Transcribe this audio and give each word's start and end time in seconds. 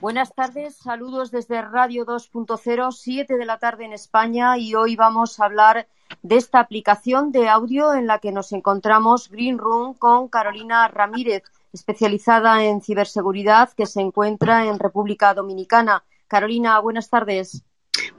Buenas 0.00 0.32
tardes, 0.32 0.76
saludos 0.76 1.32
desde 1.32 1.60
Radio 1.60 2.06
2.0, 2.06 2.92
7 2.92 3.36
de 3.36 3.44
la 3.44 3.58
tarde 3.58 3.84
en 3.84 3.92
España 3.92 4.56
y 4.56 4.76
hoy 4.76 4.94
vamos 4.94 5.40
a 5.40 5.46
hablar 5.46 5.88
de 6.22 6.36
esta 6.36 6.60
aplicación 6.60 7.32
de 7.32 7.48
audio 7.48 7.92
en 7.94 8.06
la 8.06 8.20
que 8.20 8.30
nos 8.30 8.52
encontramos 8.52 9.28
Green 9.28 9.58
Room 9.58 9.94
con 9.94 10.28
Carolina 10.28 10.86
Ramírez, 10.86 11.42
especializada 11.72 12.62
en 12.62 12.80
ciberseguridad 12.80 13.72
que 13.72 13.86
se 13.86 14.00
encuentra 14.00 14.66
en 14.66 14.78
República 14.78 15.34
Dominicana. 15.34 16.04
Carolina, 16.28 16.78
buenas 16.78 17.10
tardes. 17.10 17.64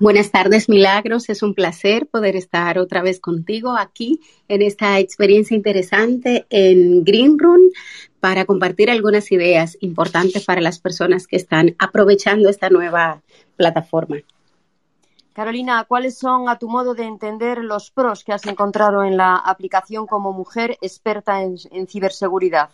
Buenas 0.01 0.31
tardes, 0.31 0.69
Milagros. 0.69 1.27
Es 1.27 1.43
un 1.43 1.53
placer 1.53 2.07
poder 2.07 2.37
estar 2.37 2.79
otra 2.79 3.01
vez 3.01 3.19
contigo 3.19 3.75
aquí 3.77 4.21
en 4.47 4.61
esta 4.61 4.97
experiencia 4.97 5.57
interesante 5.57 6.45
en 6.49 7.03
Green 7.03 7.37
Room 7.37 7.59
para 8.21 8.45
compartir 8.45 8.89
algunas 8.89 9.29
ideas 9.29 9.77
importantes 9.81 10.45
para 10.45 10.61
las 10.61 10.79
personas 10.79 11.27
que 11.27 11.35
están 11.35 11.75
aprovechando 11.79 12.47
esta 12.47 12.69
nueva 12.69 13.21
plataforma. 13.57 14.19
Carolina, 15.33 15.83
¿cuáles 15.85 16.17
son, 16.17 16.47
a 16.47 16.57
tu 16.57 16.69
modo 16.69 16.95
de 16.95 17.03
entender, 17.03 17.57
los 17.57 17.91
pros 17.91 18.23
que 18.23 18.31
has 18.31 18.45
encontrado 18.45 19.03
en 19.03 19.17
la 19.17 19.35
aplicación 19.35 20.07
como 20.07 20.31
mujer 20.31 20.77
experta 20.79 21.43
en, 21.43 21.87
ciberseguridad? 21.87 22.69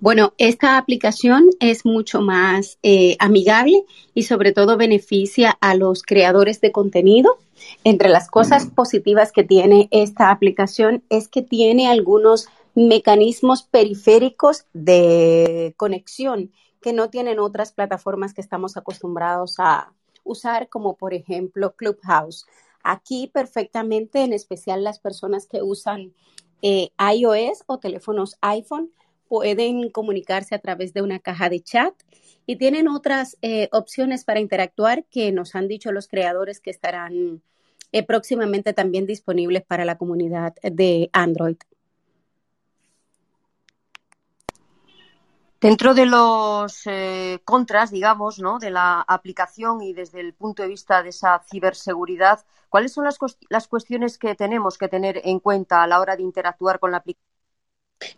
Bueno, 0.00 0.34
esta 0.38 0.78
aplicación 0.78 1.50
es 1.60 1.84
mucho 1.84 2.20
más 2.20 2.78
eh, 2.82 3.16
amigable 3.18 3.84
y 4.14 4.24
sobre 4.24 4.52
todo 4.52 4.76
beneficia 4.76 5.56
a 5.60 5.74
los 5.74 6.02
creadores 6.02 6.60
de 6.60 6.72
contenido. 6.72 7.38
Entre 7.84 8.08
las 8.08 8.30
cosas 8.30 8.66
positivas 8.66 9.32
que 9.32 9.44
tiene 9.44 9.88
esta 9.90 10.30
aplicación 10.30 11.02
es 11.08 11.28
que 11.28 11.42
tiene 11.42 11.88
algunos 11.88 12.48
mecanismos 12.74 13.64
periféricos 13.64 14.64
de 14.72 15.74
conexión 15.76 16.52
que 16.80 16.92
no 16.92 17.10
tienen 17.10 17.40
otras 17.40 17.72
plataformas 17.72 18.34
que 18.34 18.40
estamos 18.40 18.76
acostumbrados 18.76 19.56
a 19.58 19.92
usar, 20.22 20.68
como 20.68 20.94
por 20.96 21.14
ejemplo 21.14 21.74
Clubhouse. 21.74 22.46
Aquí 22.82 23.28
perfectamente, 23.32 24.22
en 24.22 24.32
especial 24.32 24.84
las 24.84 25.00
personas 25.00 25.46
que 25.46 25.62
usan 25.62 26.12
eh, 26.62 26.90
iOS 27.14 27.64
o 27.66 27.78
teléfonos 27.78 28.36
iPhone, 28.40 28.90
pueden 29.28 29.90
comunicarse 29.90 30.54
a 30.54 30.58
través 30.58 30.92
de 30.92 31.02
una 31.02 31.18
caja 31.18 31.48
de 31.48 31.60
chat 31.60 31.94
y 32.46 32.56
tienen 32.56 32.88
otras 32.88 33.36
eh, 33.42 33.68
opciones 33.72 34.24
para 34.24 34.40
interactuar 34.40 35.04
que 35.04 35.32
nos 35.32 35.54
han 35.54 35.68
dicho 35.68 35.92
los 35.92 36.08
creadores 36.08 36.60
que 36.60 36.70
estarán 36.70 37.42
eh, 37.92 38.06
próximamente 38.06 38.72
también 38.72 39.06
disponibles 39.06 39.62
para 39.64 39.84
la 39.84 39.98
comunidad 39.98 40.54
de 40.62 41.10
Android. 41.12 41.56
Dentro 45.60 45.92
de 45.92 46.06
los 46.06 46.86
eh, 46.86 47.40
contras, 47.44 47.90
digamos, 47.90 48.38
¿no? 48.38 48.58
de 48.60 48.70
la 48.70 49.00
aplicación 49.00 49.82
y 49.82 49.92
desde 49.92 50.20
el 50.20 50.32
punto 50.32 50.62
de 50.62 50.68
vista 50.68 51.02
de 51.02 51.08
esa 51.08 51.40
ciberseguridad, 51.50 52.44
¿cuáles 52.68 52.92
son 52.92 53.04
las, 53.04 53.18
las 53.48 53.66
cuestiones 53.66 54.18
que 54.18 54.36
tenemos 54.36 54.78
que 54.78 54.86
tener 54.86 55.20
en 55.24 55.40
cuenta 55.40 55.82
a 55.82 55.86
la 55.88 55.98
hora 56.00 56.14
de 56.14 56.22
interactuar 56.22 56.78
con 56.78 56.92
la 56.92 56.98
aplicación? 56.98 57.27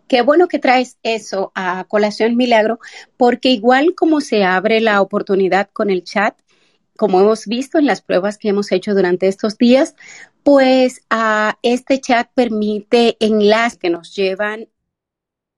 Qué 0.08 0.22
bueno 0.22 0.48
que 0.48 0.58
traes 0.58 0.98
eso 1.02 1.52
a 1.54 1.84
colación, 1.84 2.36
Milagro, 2.36 2.78
porque 3.16 3.50
igual 3.50 3.94
como 3.94 4.20
se 4.20 4.44
abre 4.44 4.80
la 4.80 5.00
oportunidad 5.00 5.70
con 5.72 5.90
el 5.90 6.04
chat, 6.04 6.36
como 6.96 7.20
hemos 7.20 7.46
visto 7.46 7.78
en 7.78 7.86
las 7.86 8.02
pruebas 8.02 8.36
que 8.36 8.48
hemos 8.48 8.72
hecho 8.72 8.94
durante 8.94 9.26
estos 9.26 9.56
días, 9.56 9.94
pues 10.42 11.02
a 11.08 11.58
este 11.62 12.00
chat 12.00 12.28
permite 12.34 13.16
enlaces 13.20 13.78
que 13.78 13.90
nos 13.90 14.14
llevan 14.14 14.68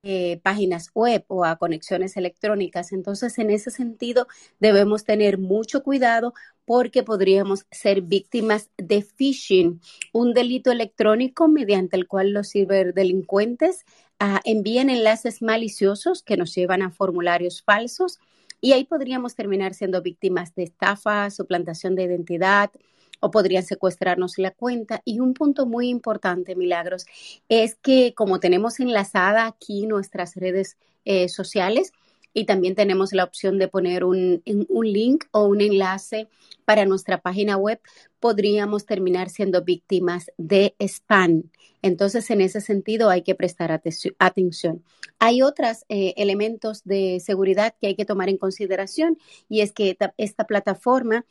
eh, 0.04 0.40
páginas 0.42 0.90
web 0.94 1.24
o 1.28 1.44
a 1.44 1.56
conexiones 1.56 2.16
electrónicas. 2.16 2.92
Entonces, 2.92 3.38
en 3.38 3.50
ese 3.50 3.70
sentido, 3.70 4.26
debemos 4.58 5.04
tener 5.04 5.38
mucho 5.38 5.84
cuidado 5.84 6.34
porque 6.64 7.04
podríamos 7.04 7.66
ser 7.70 8.02
víctimas 8.02 8.70
de 8.76 9.02
phishing, 9.02 9.80
un 10.12 10.34
delito 10.34 10.72
electrónico 10.72 11.46
mediante 11.46 11.96
el 11.96 12.08
cual 12.08 12.32
los 12.32 12.50
ciberdelincuentes 12.50 13.84
ah, 14.22 14.40
envían 14.44 14.88
enlaces 14.88 15.42
maliciosos 15.42 16.22
que 16.22 16.36
nos 16.36 16.54
llevan 16.54 16.82
a 16.82 16.90
formularios 16.90 17.62
falsos 17.62 18.20
y 18.60 18.72
ahí 18.72 18.84
podríamos 18.84 19.34
terminar 19.34 19.74
siendo 19.74 20.00
víctimas 20.02 20.54
de 20.54 20.62
estafa, 20.62 21.28
suplantación 21.30 21.96
de 21.96 22.04
identidad, 22.04 22.70
o 23.19 23.30
podrían 23.30 23.64
secuestrarnos 23.64 24.38
la 24.38 24.50
cuenta. 24.52 25.02
Y 25.04 25.20
un 25.20 25.34
punto 25.34 25.66
muy 25.66 25.88
importante, 25.88 26.56
Milagros, 26.56 27.06
es 27.48 27.76
que 27.76 28.14
como 28.14 28.40
tenemos 28.40 28.80
enlazada 28.80 29.46
aquí 29.46 29.86
nuestras 29.86 30.36
redes 30.36 30.76
eh, 31.04 31.28
sociales, 31.28 31.92
y 32.34 32.46
también 32.46 32.74
tenemos 32.74 33.12
la 33.12 33.24
opción 33.24 33.58
de 33.58 33.69
poner 33.69 34.04
un, 34.04 34.42
un, 34.46 34.92
link 34.92 35.24
o 35.32 35.44
un 35.44 35.60
enlace 35.60 36.28
para 36.64 36.86
nuestra 36.86 37.20
página 37.20 37.56
web, 37.56 37.80
podríamos 38.22 38.86
terminar 38.86 39.30
siendo 39.30 39.64
víctimas 39.64 40.30
de 40.38 40.76
spam. 40.78 41.50
Entonces, 41.82 42.30
en 42.30 42.40
ese 42.40 42.60
sentido, 42.60 43.10
hay 43.10 43.22
que 43.22 43.34
prestar 43.34 43.72
atención. 43.72 44.84
Hay 45.19 45.42
otros 45.42 45.84
eh, 45.88 46.14
elementos 46.16 46.84
de 46.84 47.19
seguridad 47.19 47.74
que 47.80 47.88
hay 47.88 47.96
que 47.96 48.04
tomar 48.04 48.28
en 48.28 48.38
consideración 48.38 49.19
y 49.48 49.62
es 49.62 49.72
que 49.72 49.98
esta 50.16 50.46
plataforma 50.46 51.26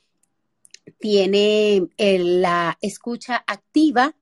tiene 1.00 1.88
eh, 1.98 2.20
la 2.20 2.78
escucha 2.82 3.42
activa 3.48 4.14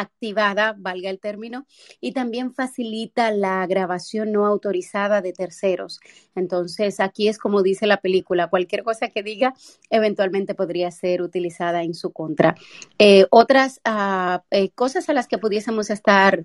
activada, 0.00 0.74
valga 0.76 1.10
el 1.10 1.18
término, 1.18 1.66
y 2.00 2.12
también 2.12 2.52
facilita 2.52 3.30
la 3.30 3.66
grabación 3.66 4.32
no 4.32 4.46
autorizada 4.46 5.22
de 5.22 5.32
terceros. 5.32 6.00
Entonces, 6.34 7.00
aquí 7.00 7.28
es 7.28 7.38
como 7.38 7.62
dice 7.62 7.86
la 7.86 8.00
película, 8.00 8.48
cualquier 8.48 8.82
cosa 8.82 9.08
que 9.08 9.22
diga 9.22 9.54
eventualmente 9.90 10.54
podría 10.54 10.90
ser 10.90 11.22
utilizada 11.22 11.82
en 11.82 11.94
su 11.94 12.12
contra. 12.12 12.54
Eh, 12.98 13.26
otras 13.30 13.80
eh, 14.50 14.70
cosas 14.74 15.08
a 15.08 15.12
las 15.12 15.28
que 15.28 15.38
pudiésemos 15.38 15.90
estar 15.90 16.44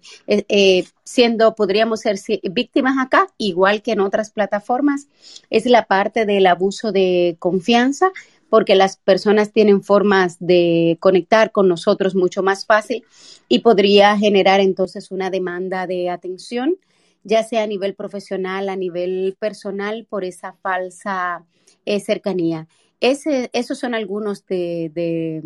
siendo, 1.03 1.55
podríamos 1.55 2.01
ser 2.01 2.17
víctimas 2.51 2.95
acá, 2.99 3.27
igual 3.37 3.81
que 3.81 3.91
en 3.91 3.99
otras 3.99 4.31
plataformas, 4.31 5.07
es 5.49 5.65
la 5.65 5.85
parte 5.85 6.25
del 6.25 6.47
abuso 6.47 6.91
de 6.91 7.35
confianza 7.39 8.11
porque 8.51 8.75
las 8.75 8.97
personas 8.97 9.53
tienen 9.53 9.81
formas 9.81 10.35
de 10.41 10.97
conectar 10.99 11.53
con 11.53 11.69
nosotros 11.69 12.15
mucho 12.15 12.43
más 12.43 12.65
fácil 12.65 13.05
y 13.47 13.59
podría 13.59 14.17
generar 14.17 14.59
entonces 14.59 15.09
una 15.09 15.29
demanda 15.29 15.87
de 15.87 16.09
atención, 16.09 16.75
ya 17.23 17.43
sea 17.43 17.63
a 17.63 17.67
nivel 17.67 17.95
profesional, 17.95 18.67
a 18.67 18.75
nivel 18.75 19.37
personal, 19.39 20.05
por 20.09 20.25
esa 20.25 20.51
falsa 20.51 21.45
eh, 21.85 22.01
cercanía. 22.01 22.67
Ese, 22.99 23.49
esos 23.53 23.79
son 23.79 23.95
algunos 23.95 24.45
de, 24.45 25.41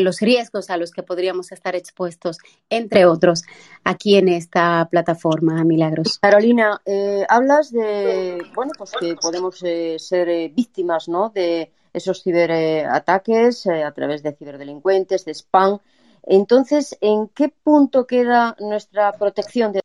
los 0.00 0.20
riesgos 0.20 0.70
a 0.70 0.78
los 0.78 0.92
que 0.92 1.02
podríamos 1.02 1.52
estar 1.52 1.76
expuestos, 1.76 2.38
entre 2.70 3.04
otros, 3.04 3.42
aquí 3.84 4.16
en 4.16 4.28
esta 4.28 4.88
plataforma 4.90 5.62
Milagros. 5.62 6.18
Carolina, 6.20 6.80
eh, 6.86 7.26
hablas 7.28 7.70
de, 7.70 8.42
bueno, 8.54 8.72
pues 8.78 8.92
que 8.98 9.14
podemos 9.14 9.62
eh, 9.62 9.96
ser 9.98 10.50
víctimas, 10.52 11.06
¿no? 11.06 11.28
De, 11.28 11.70
esos 11.96 12.22
ciberataques 12.22 13.66
eh, 13.66 13.82
a 13.82 13.92
través 13.92 14.22
de 14.22 14.34
ciberdelincuentes, 14.34 15.24
de 15.24 15.32
spam. 15.32 15.78
Entonces, 16.22 16.96
¿en 17.00 17.28
qué 17.28 17.48
punto 17.48 18.06
queda 18.06 18.54
nuestra 18.60 19.12
protección 19.12 19.72
de 19.72 19.80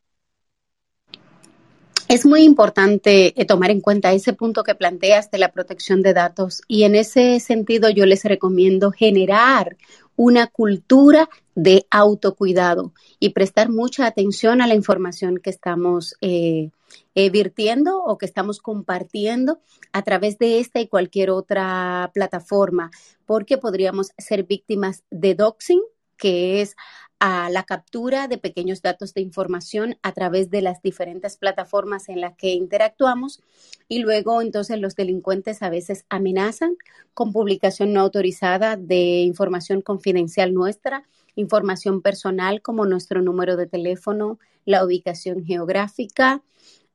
es 2.10 2.26
muy 2.26 2.44
importante 2.44 3.40
eh, 3.40 3.46
tomar 3.46 3.72
en 3.72 3.80
cuenta 3.80 4.12
ese 4.12 4.34
punto 4.34 4.66
que 4.66 4.76
planteas 4.76 5.32
de 5.32 5.38
la 5.38 5.54
protección 5.54 6.02
de 6.02 6.14
datos 6.14 6.62
y 6.68 6.84
en 6.84 6.96
ese 6.96 7.40
sentido 7.40 7.90
yo 7.90 8.06
les 8.06 8.26
recomiendo 8.26 8.92
generar 8.92 9.78
una 10.18 10.48
cultura 10.48 11.30
de 11.56 11.86
autocuidado 11.90 12.92
y 13.18 13.30
prestar 13.30 13.70
mucha 13.70 14.06
atención 14.06 14.62
a 14.62 14.68
la 14.68 14.76
información 14.76 15.38
que 15.38 15.52
estamos 15.52 16.18
eh, 16.20 16.72
eh, 17.16 17.30
virtiendo 17.30 18.04
o 18.04 18.18
que 18.18 18.26
estamos 18.26 18.60
compartiendo 18.60 19.60
a 19.92 20.02
través 20.04 20.38
de 20.38 20.60
esta 20.60 20.80
y 20.80 20.88
cualquier 20.88 21.30
otra 21.30 22.12
plataforma, 22.14 22.92
porque 23.26 23.58
podríamos 23.58 24.12
ser 24.18 24.44
víctimas 24.44 25.04
de 25.10 25.36
doxing, 25.36 25.82
que 26.18 26.62
es 26.62 26.76
la 27.22 27.64
captura 27.68 28.28
de 28.28 28.40
pequeños 28.40 28.82
datos 28.82 29.14
de 29.14 29.22
información 29.22 29.98
a 30.02 30.12
través 30.12 30.50
de 30.50 30.62
las 30.62 30.82
diferentes 30.82 31.38
plataformas 31.38 32.10
en 32.10 32.20
las 32.20 32.36
que 32.36 32.54
interactuamos 32.54 33.44
y 33.88 34.00
luego 34.00 34.42
entonces 34.42 34.80
los 34.80 34.96
delincuentes 34.96 35.62
a 35.62 35.70
veces 35.70 36.06
amenazan 36.10 36.78
con 37.14 37.32
publicación 37.32 37.94
no 37.94 38.02
autorizada 38.02 38.76
de 38.76 39.22
información 39.22 39.82
confidencial 39.82 40.54
nuestra, 40.54 41.04
información 41.36 42.02
personal 42.02 42.64
como 42.64 42.86
nuestro 42.86 43.22
número 43.22 43.56
de 43.56 43.68
teléfono, 43.68 44.40
la 44.66 44.84
ubicación 44.84 45.46
geográfica, 45.46 46.42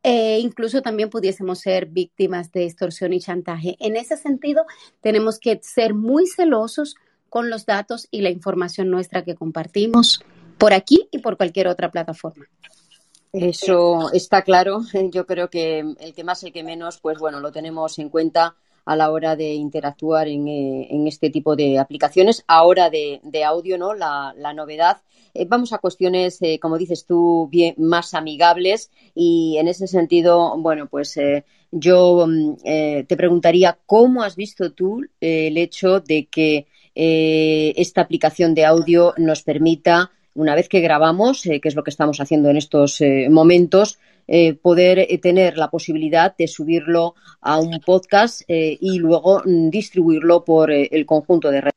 e 0.08 0.38
incluso 0.38 0.82
también 0.82 1.10
pudiésemos 1.10 1.58
ser 1.58 1.86
víctimas 1.86 2.52
de 2.52 2.64
extorsión 2.64 3.12
y 3.12 3.18
chantaje. 3.18 3.76
En 3.80 3.96
ese 3.96 4.16
sentido, 4.16 4.64
tenemos 5.00 5.40
que 5.40 5.58
ser 5.64 5.94
muy 5.94 6.28
celosos 6.28 6.94
con 7.28 7.50
los 7.50 7.66
datos 7.66 8.06
y 8.12 8.20
la 8.20 8.30
información 8.30 8.88
nuestra 8.88 9.24
que 9.24 9.34
compartimos 9.34 10.20
por 10.58 10.74
aquí 10.74 11.08
y 11.10 11.18
por 11.18 11.36
cualquier 11.36 11.66
otra 11.66 11.90
plataforma. 11.90 12.46
Eso 13.32 14.12
está 14.12 14.42
claro. 14.42 14.82
Yo 15.10 15.26
creo 15.26 15.50
que 15.50 15.80
el 15.80 16.14
que 16.14 16.22
más, 16.22 16.44
el 16.44 16.52
que 16.52 16.62
menos, 16.62 17.00
pues 17.00 17.18
bueno, 17.18 17.40
lo 17.40 17.50
tenemos 17.50 17.98
en 17.98 18.08
cuenta 18.08 18.54
a 18.86 18.94
la 18.94 19.10
hora 19.10 19.34
de 19.36 19.52
interactuar 19.52 20.28
en, 20.28 20.46
eh, 20.48 20.88
este 21.06 21.28
tipo 21.28 21.56
de 21.56 21.78
aplicaciones. 21.78 22.44
Ahora 22.46 22.88
de, 22.88 23.20
audio, 23.44 23.76
¿no? 23.76 23.94
La, 23.94 24.32
novedad. 24.54 25.02
Eh, 25.34 25.44
vamos 25.46 25.72
a 25.72 25.78
cuestiones, 25.78 26.38
como 26.60 26.78
dices 26.78 27.04
tú, 27.04 27.48
bien 27.50 27.74
más 27.78 28.14
amigables 28.14 28.90
y 29.14 29.56
en 29.58 29.68
ese 29.68 29.86
sentido, 29.86 30.56
bueno, 30.58 30.86
pues 30.86 31.18
yo 31.72 32.26
mm, 32.26 32.54
te 32.62 33.16
preguntaría 33.16 33.76
cómo 33.84 34.22
has 34.22 34.36
visto 34.36 34.72
tú 34.72 35.04
el 35.20 35.58
hecho 35.58 36.00
de 36.00 36.26
que 36.26 36.66
esta 36.94 38.00
aplicación 38.00 38.54
de 38.54 38.64
audio 38.64 39.12
nos 39.18 39.42
permita 39.42 40.10
una 40.34 40.54
vez 40.54 40.68
que 40.68 40.80
grabamos, 40.80 41.42
que 41.42 41.60
es 41.62 41.74
lo 41.74 41.82
que 41.82 41.90
estamos 41.90 42.20
haciendo 42.20 42.48
en 42.48 42.56
estos 42.56 43.02
momentos, 43.28 43.98
eh, 44.28 44.54
poder 44.54 44.98
eh, 44.98 45.18
tener 45.18 45.56
la 45.56 45.70
posibilidad 45.70 46.36
de 46.36 46.48
subirlo 46.48 47.14
a 47.40 47.58
un 47.58 47.80
podcast 47.80 48.42
eh, 48.48 48.76
y 48.80 48.98
luego 48.98 49.42
mm, 49.44 49.70
distribuirlo 49.70 50.44
por 50.44 50.72
el 50.72 51.06
conjunto 51.06 51.50
de 51.50 51.60
redes. 51.60 51.72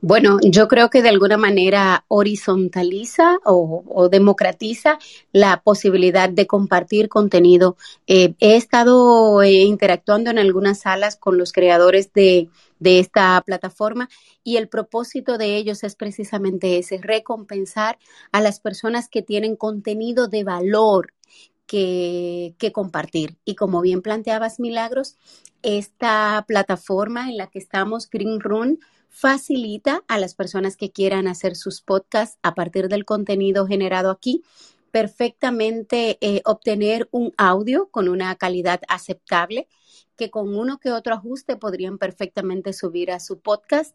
Bueno, 0.00 0.38
yo 0.42 0.66
creo 0.66 0.90
que 0.90 1.02
de 1.02 1.10
alguna 1.10 1.36
manera 1.36 2.04
horizontaliza 2.08 3.38
o, 3.44 4.08
democratiza 4.10 4.98
la 5.32 5.60
posibilidad 5.62 6.30
de 6.30 6.46
compartir 6.46 7.08
contenido. 7.08 7.76
he 8.06 8.34
estado 8.38 9.42
interactuando 9.44 10.30
en 10.30 10.38
algunas 10.38 10.80
salas 10.80 11.16
con 11.16 11.36
los 11.36 11.52
creadores 11.52 12.12
de, 12.14 12.48
de 12.78 12.98
esta 12.98 13.42
plataforma 13.44 14.08
y 14.44 14.56
el 14.56 14.68
propósito 14.68 15.38
de 15.38 15.56
ellos 15.56 15.84
es 15.84 15.94
precisamente 15.96 16.78
ese, 16.78 16.98
recompensar 16.98 17.98
a 18.32 18.40
las 18.40 18.60
personas 18.60 19.08
que 19.08 19.22
tienen 19.22 19.56
contenido 19.56 20.28
de 20.28 20.44
valor 20.44 21.12
que, 21.66 22.54
que, 22.58 22.72
compartir. 22.72 23.36
Y 23.44 23.54
como 23.54 23.82
bien 23.82 24.00
planteabas, 24.00 24.58
Milagros, 24.58 25.18
esta 25.62 26.44
plataforma 26.48 27.28
en 27.28 27.36
la 27.36 27.48
que 27.48 27.58
estamos, 27.58 28.08
Green 28.08 28.40
Room, 28.40 28.78
facilita 29.10 30.02
a 30.08 30.18
las 30.18 30.34
personas 30.34 30.76
que 30.76 30.90
quieran 30.90 31.26
hacer 31.26 31.56
sus 31.56 31.80
podcasts 31.82 32.38
a 32.42 32.54
partir 32.54 32.88
del 32.88 33.04
contenido 33.04 33.66
generado 33.66 34.10
aquí 34.10 34.42
perfectamente 34.90 36.18
eh, 36.20 36.42
obtener 36.44 37.08
un 37.10 37.32
audio 37.36 37.88
con 37.90 38.08
una 38.08 38.34
calidad 38.36 38.80
aceptable 38.88 39.68
que 40.16 40.30
con 40.30 40.56
uno 40.56 40.78
que 40.78 40.90
otro 40.90 41.14
ajuste 41.14 41.56
podrían 41.56 41.98
perfectamente 41.98 42.72
subir 42.72 43.12
a 43.12 43.20
su 43.20 43.38
podcast 43.38 43.94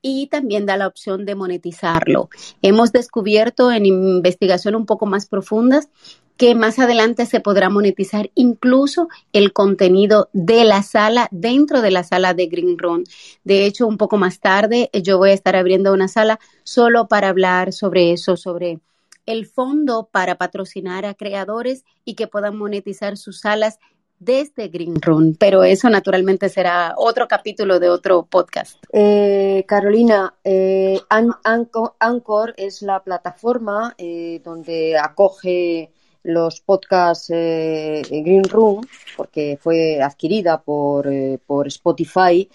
y 0.00 0.28
también 0.28 0.66
da 0.66 0.76
la 0.76 0.86
opción 0.86 1.24
de 1.24 1.34
monetizarlo. 1.34 2.28
Hemos 2.62 2.92
descubierto 2.92 3.72
en 3.72 3.86
investigación 3.86 4.76
un 4.76 4.86
poco 4.86 5.06
más 5.06 5.26
profundas 5.26 5.88
que 6.36 6.54
más 6.54 6.78
adelante 6.78 7.26
se 7.26 7.40
podrá 7.40 7.70
monetizar 7.70 8.30
incluso 8.34 9.08
el 9.32 9.52
contenido 9.52 10.28
de 10.32 10.64
la 10.64 10.82
sala 10.82 11.28
dentro 11.30 11.80
de 11.80 11.90
la 11.90 12.04
sala 12.04 12.34
de 12.34 12.46
Green 12.46 12.78
Room. 12.78 13.04
De 13.42 13.64
hecho, 13.64 13.86
un 13.86 13.96
poco 13.96 14.18
más 14.18 14.38
tarde 14.38 14.90
yo 15.02 15.18
voy 15.18 15.30
a 15.30 15.34
estar 15.34 15.56
abriendo 15.56 15.92
una 15.92 16.08
sala 16.08 16.38
solo 16.62 17.08
para 17.08 17.30
hablar 17.30 17.72
sobre 17.72 18.12
eso, 18.12 18.36
sobre 18.36 18.80
el 19.26 19.46
fondo 19.46 20.08
para 20.10 20.36
patrocinar 20.36 21.04
a 21.04 21.14
creadores 21.14 21.84
y 22.04 22.14
que 22.14 22.28
puedan 22.28 22.56
monetizar 22.56 23.16
sus 23.16 23.40
salas 23.40 23.78
desde 24.18 24.68
Green 24.68 25.00
Room, 25.00 25.36
pero 25.38 25.62
eso 25.64 25.90
naturalmente 25.90 26.48
será 26.48 26.94
otro 26.96 27.28
capítulo 27.28 27.78
de 27.78 27.90
otro 27.90 28.24
podcast. 28.24 28.82
Eh, 28.92 29.64
Carolina, 29.68 30.34
eh, 30.42 30.98
Anchor, 31.10 32.54
es 32.56 32.82
la 32.82 33.02
plataforma 33.02 33.94
eh, 33.98 34.40
donde 34.42 34.96
acoge 34.96 35.92
los 36.22 36.60
podcasts 36.60 37.28
Green 37.28 38.44
Room, 38.44 38.84
porque 39.16 39.58
fue 39.60 40.02
adquirida 40.02 40.60
por, 40.60 41.08
por 41.46 41.68
Spotify. 41.68 42.48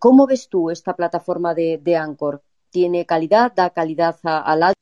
¿Cómo 0.00 0.26
ves 0.26 0.48
tú 0.48 0.70
esta 0.70 0.96
plataforma 0.96 1.54
de, 1.54 1.78
de 1.80 1.94
Anchor? 1.94 2.42
¿Tiene 2.70 3.06
calidad? 3.06 3.52
¿Da 3.54 3.70
calidad 3.70 4.16
al? 4.24 4.74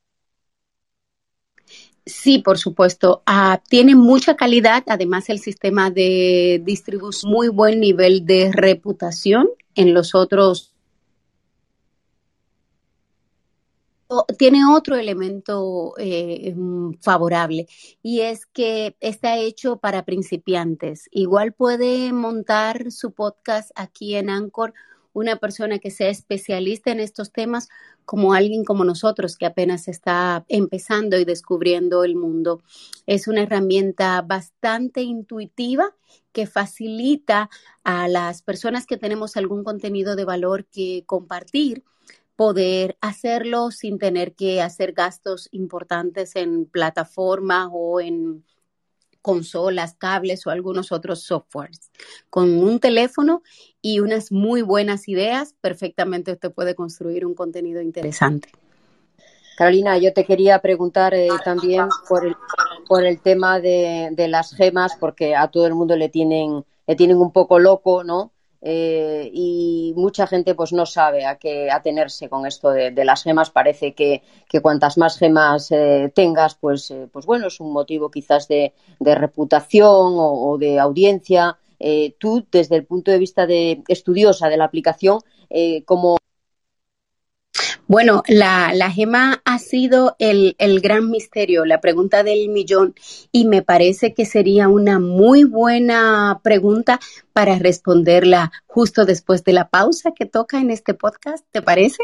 Sí, 2.06 2.38
por 2.38 2.58
supuesto. 2.58 3.22
Ah, 3.24 3.62
tiene 3.68 3.94
mucha 3.94 4.36
calidad. 4.36 4.84
Además, 4.88 5.30
el 5.30 5.38
sistema 5.38 5.90
de 5.90 6.60
distribución, 6.62 7.32
muy 7.32 7.48
buen 7.48 7.80
nivel 7.80 8.26
de 8.26 8.52
reputación 8.52 9.48
en 9.74 9.94
los 9.94 10.14
otros. 10.14 10.74
Tiene 14.38 14.60
otro 14.70 14.96
elemento 14.96 15.94
eh, 15.96 16.52
mm, 16.54 16.98
favorable 17.00 17.66
y 18.02 18.20
es 18.20 18.44
que 18.46 18.96
está 19.00 19.38
hecho 19.38 19.78
para 19.78 20.04
principiantes. 20.04 21.08
Igual 21.10 21.52
puede 21.54 22.12
montar 22.12 22.92
su 22.92 23.12
podcast 23.12 23.70
aquí 23.74 24.14
en 24.14 24.28
Anchor 24.28 24.74
una 25.14 25.36
persona 25.36 25.78
que 25.78 25.90
sea 25.90 26.10
especialista 26.10 26.90
en 26.90 27.00
estos 27.00 27.32
temas 27.32 27.70
como 28.04 28.34
alguien 28.34 28.64
como 28.64 28.84
nosotros 28.84 29.38
que 29.38 29.46
apenas 29.46 29.88
está 29.88 30.44
empezando 30.48 31.18
y 31.18 31.24
descubriendo 31.24 32.04
el 32.04 32.16
mundo. 32.16 32.62
Es 33.06 33.26
una 33.26 33.42
herramienta 33.42 34.20
bastante 34.20 35.00
intuitiva 35.00 35.94
que 36.32 36.46
facilita 36.46 37.48
a 37.84 38.08
las 38.08 38.42
personas 38.42 38.84
que 38.84 38.98
tenemos 38.98 39.38
algún 39.38 39.64
contenido 39.64 40.16
de 40.16 40.26
valor 40.26 40.66
que 40.66 41.04
compartir 41.06 41.82
poder 42.36 42.98
hacerlo 43.00 43.70
sin 43.70 43.98
tener 43.98 44.34
que 44.34 44.60
hacer 44.60 44.92
gastos 44.92 45.48
importantes 45.52 46.34
en 46.36 46.66
plataformas 46.66 47.68
o 47.72 48.00
en 48.00 48.44
consolas, 49.24 49.94
cables 49.94 50.46
o 50.46 50.50
algunos 50.50 50.92
otros 50.92 51.22
softwares. 51.22 51.90
Con 52.28 52.62
un 52.62 52.78
teléfono 52.78 53.42
y 53.80 54.00
unas 54.00 54.30
muy 54.30 54.60
buenas 54.60 55.08
ideas, 55.08 55.54
perfectamente 55.62 56.32
usted 56.32 56.52
puede 56.52 56.74
construir 56.74 57.24
un 57.24 57.34
contenido 57.34 57.80
interesante. 57.80 58.50
Carolina, 59.56 59.96
yo 59.96 60.12
te 60.12 60.26
quería 60.26 60.58
preguntar 60.58 61.14
eh, 61.14 61.28
también 61.42 61.88
por 62.06 62.26
el, 62.26 62.36
por 62.86 63.02
el 63.06 63.18
tema 63.22 63.60
de, 63.60 64.10
de, 64.12 64.28
las 64.28 64.54
gemas, 64.54 64.92
porque 65.00 65.34
a 65.34 65.48
todo 65.48 65.66
el 65.66 65.74
mundo 65.74 65.96
le 65.96 66.10
tienen, 66.10 66.62
le 66.86 66.94
tienen 66.94 67.16
un 67.16 67.32
poco 67.32 67.58
loco, 67.58 68.04
¿no? 68.04 68.33
Eh, 68.66 69.30
y 69.30 69.92
mucha 69.94 70.26
gente 70.26 70.54
pues 70.54 70.72
no 70.72 70.86
sabe 70.86 71.26
a 71.26 71.36
qué 71.36 71.70
atenerse 71.70 72.30
con 72.30 72.46
esto 72.46 72.70
de, 72.70 73.04
las 73.04 73.22
gemas. 73.22 73.50
Parece 73.50 73.92
que, 73.92 74.22
cuantas 74.62 74.96
más 74.96 75.18
gemas 75.18 75.70
eh, 75.70 76.10
tengas, 76.14 76.54
pues, 76.54 76.90
eh, 76.90 77.06
pues 77.12 77.26
bueno, 77.26 77.48
es 77.48 77.60
un 77.60 77.72
motivo 77.74 78.10
quizás 78.10 78.48
de, 78.48 78.72
reputación 79.00 80.14
o, 80.16 80.56
de 80.58 80.80
audiencia. 80.80 81.58
tú, 82.18 82.46
desde 82.50 82.76
el 82.76 82.86
punto 82.86 83.10
de 83.10 83.18
vista 83.18 83.46
de 83.46 83.82
estudiosa 83.86 84.48
de 84.48 84.56
la 84.56 84.64
aplicación, 84.64 85.20
¿cómo, 85.84 86.16
bueno, 87.86 88.22
la, 88.26 88.72
la 88.74 88.90
gema 88.90 89.42
ha 89.44 89.58
sido 89.58 90.16
el, 90.18 90.56
el, 90.58 90.80
gran 90.80 91.10
misterio, 91.10 91.64
la 91.64 91.80
pregunta 91.80 92.22
del 92.22 92.48
millón, 92.48 92.94
y 93.30 93.46
me 93.46 93.62
parece 93.62 94.14
que 94.14 94.24
sería 94.24 94.68
una 94.68 94.98
muy 94.98 95.44
buena 95.44 96.40
pregunta 96.42 96.98
para 97.32 97.58
responderla 97.58 98.52
justo 98.66 99.04
después 99.04 99.44
de 99.44 99.52
la 99.52 99.68
pausa 99.68 100.12
que 100.12 100.26
toca 100.26 100.60
en 100.60 100.70
este 100.70 100.94
podcast, 100.94 101.44
¿te 101.50 101.62
parece? 101.62 102.02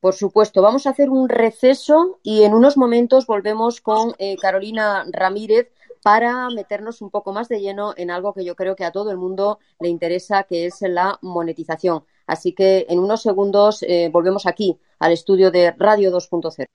Por 0.00 0.14
supuesto, 0.14 0.62
vamos 0.62 0.86
a 0.86 0.90
hacer 0.90 1.10
un 1.10 1.28
receso 1.28 2.18
y 2.22 2.42
en 2.42 2.54
unos 2.54 2.76
momentos 2.76 3.26
volvemos 3.26 3.80
con 3.80 4.14
eh, 4.18 4.36
Carolina 4.36 5.04
Ramírez 5.10 5.70
para 6.02 6.50
meternos 6.50 7.00
un 7.02 7.10
poco 7.10 7.32
más 7.32 7.48
de 7.48 7.60
lleno 7.60 7.94
en 7.96 8.10
algo 8.10 8.34
que 8.34 8.44
yo 8.44 8.56
creo 8.56 8.74
que 8.74 8.84
a 8.84 8.90
todo 8.90 9.12
el 9.12 9.16
mundo 9.16 9.60
le 9.78 9.88
interesa, 9.88 10.42
que 10.42 10.66
es 10.66 10.78
la 10.80 11.18
monetización. 11.22 12.04
Así 12.26 12.52
que 12.52 12.86
en 12.88 12.98
unos 12.98 13.22
segundos 13.22 13.82
eh, 13.82 14.10
volvemos 14.12 14.46
aquí 14.46 14.78
al 14.98 15.12
estudio 15.12 15.50
de 15.50 15.72
Radio 15.72 16.10
2.0. 16.12 16.66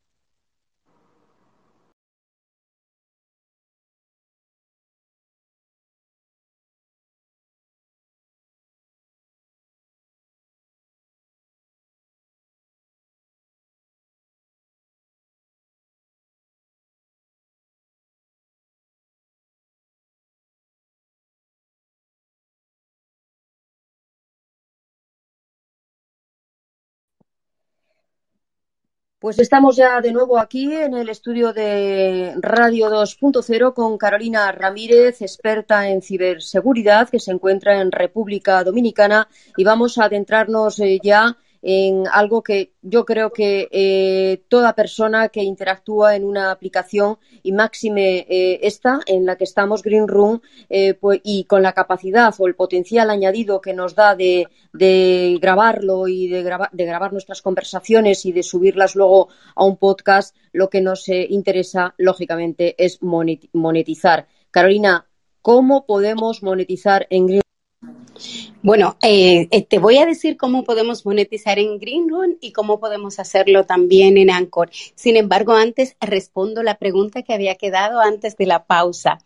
Pues 29.20 29.40
estamos 29.40 29.76
ya 29.76 30.00
de 30.00 30.12
nuevo 30.12 30.38
aquí 30.38 30.72
en 30.72 30.94
el 30.94 31.10
estudio 31.10 31.52
de 31.52 32.36
Radio 32.40 32.88
2.0 32.92 33.74
con 33.74 33.98
Carolina 33.98 34.52
Ramírez, 34.52 35.24
experta 35.24 35.90
en 35.90 36.04
ciberseguridad, 36.04 37.10
que 37.10 37.20
se 37.20 37.32
encuentra 37.32 37.82
en 37.82 37.92
República 37.92 38.64
Dominicana. 38.64 39.28
Y 39.58 39.64
vamos 39.64 39.98
a 39.98 40.04
adentrarnos 40.04 40.80
eh, 40.82 41.00
ya 41.02 41.36
en 41.70 42.08
algo 42.14 42.44
que 42.44 42.72
yo 42.82 43.04
creo 43.04 43.34
que 43.34 43.68
eh, 43.72 44.42
toda 44.48 44.74
persona 44.74 45.28
que 45.28 45.44
interactúa 45.44 46.16
en 46.16 46.24
una 46.24 46.50
aplicación 46.50 47.18
y 47.44 47.52
máxime 47.52 48.26
eh, 48.30 48.60
esta 48.64 49.02
en 49.06 49.26
la 49.26 49.36
que 49.36 49.44
estamos 49.44 49.84
Green 49.84 50.08
Room 50.08 50.40
eh, 50.70 50.94
pues, 50.94 51.20
y 51.26 51.44
con 51.44 51.62
la 51.62 51.74
capacidad 51.74 52.34
o 52.38 52.48
el 52.48 52.56
potencial 52.56 53.10
añadido 53.10 53.60
que 53.60 53.74
nos 53.74 53.96
da 53.96 54.16
de, 54.16 54.48
grabarlo 55.42 56.08
y 56.08 56.30
de, 56.30 56.42
de, 56.72 56.86
grabar 56.86 57.12
nuestras 57.12 57.42
conversaciones 57.42 58.26
y 58.26 58.32
de 58.32 58.44
subirlas 58.44 58.96
luego 58.96 59.28
a 59.54 59.66
un 59.66 59.76
podcast, 59.76 60.38
lo 60.54 60.70
que 60.70 60.80
nos 60.80 61.10
interesa 61.10 61.96
lógicamente 61.98 62.76
es 62.78 63.00
monetizar. 63.02 64.30
Carolina, 64.52 65.06
¿cómo 65.42 65.86
podemos 65.86 66.44
monetizar 66.44 67.08
en 67.10 67.28
Green 67.28 67.42
bueno, 68.62 68.98
eh, 69.02 69.48
eh, 69.52 69.66
te 69.66 69.80
voy 69.80 69.98
a 69.98 70.06
decir 70.06 70.38
cómo 70.38 70.64
podemos 70.64 71.06
monetizar 71.06 71.60
en 71.60 71.80
Greenroom 71.80 72.38
y 72.42 72.52
cómo 72.52 72.80
podemos 72.80 73.20
hacerlo 73.20 73.66
también 73.66 74.18
en 74.18 74.30
Anchor. 74.30 74.70
Sin 74.96 75.18
embargo, 75.18 75.54
antes 75.54 75.96
respondo 76.02 76.64
la 76.64 76.78
pregunta 76.78 77.22
que 77.22 77.34
había 77.34 77.56
quedado 77.56 78.00
antes 78.00 78.36
de 78.38 78.46
la 78.46 78.66
pausa 78.66 79.20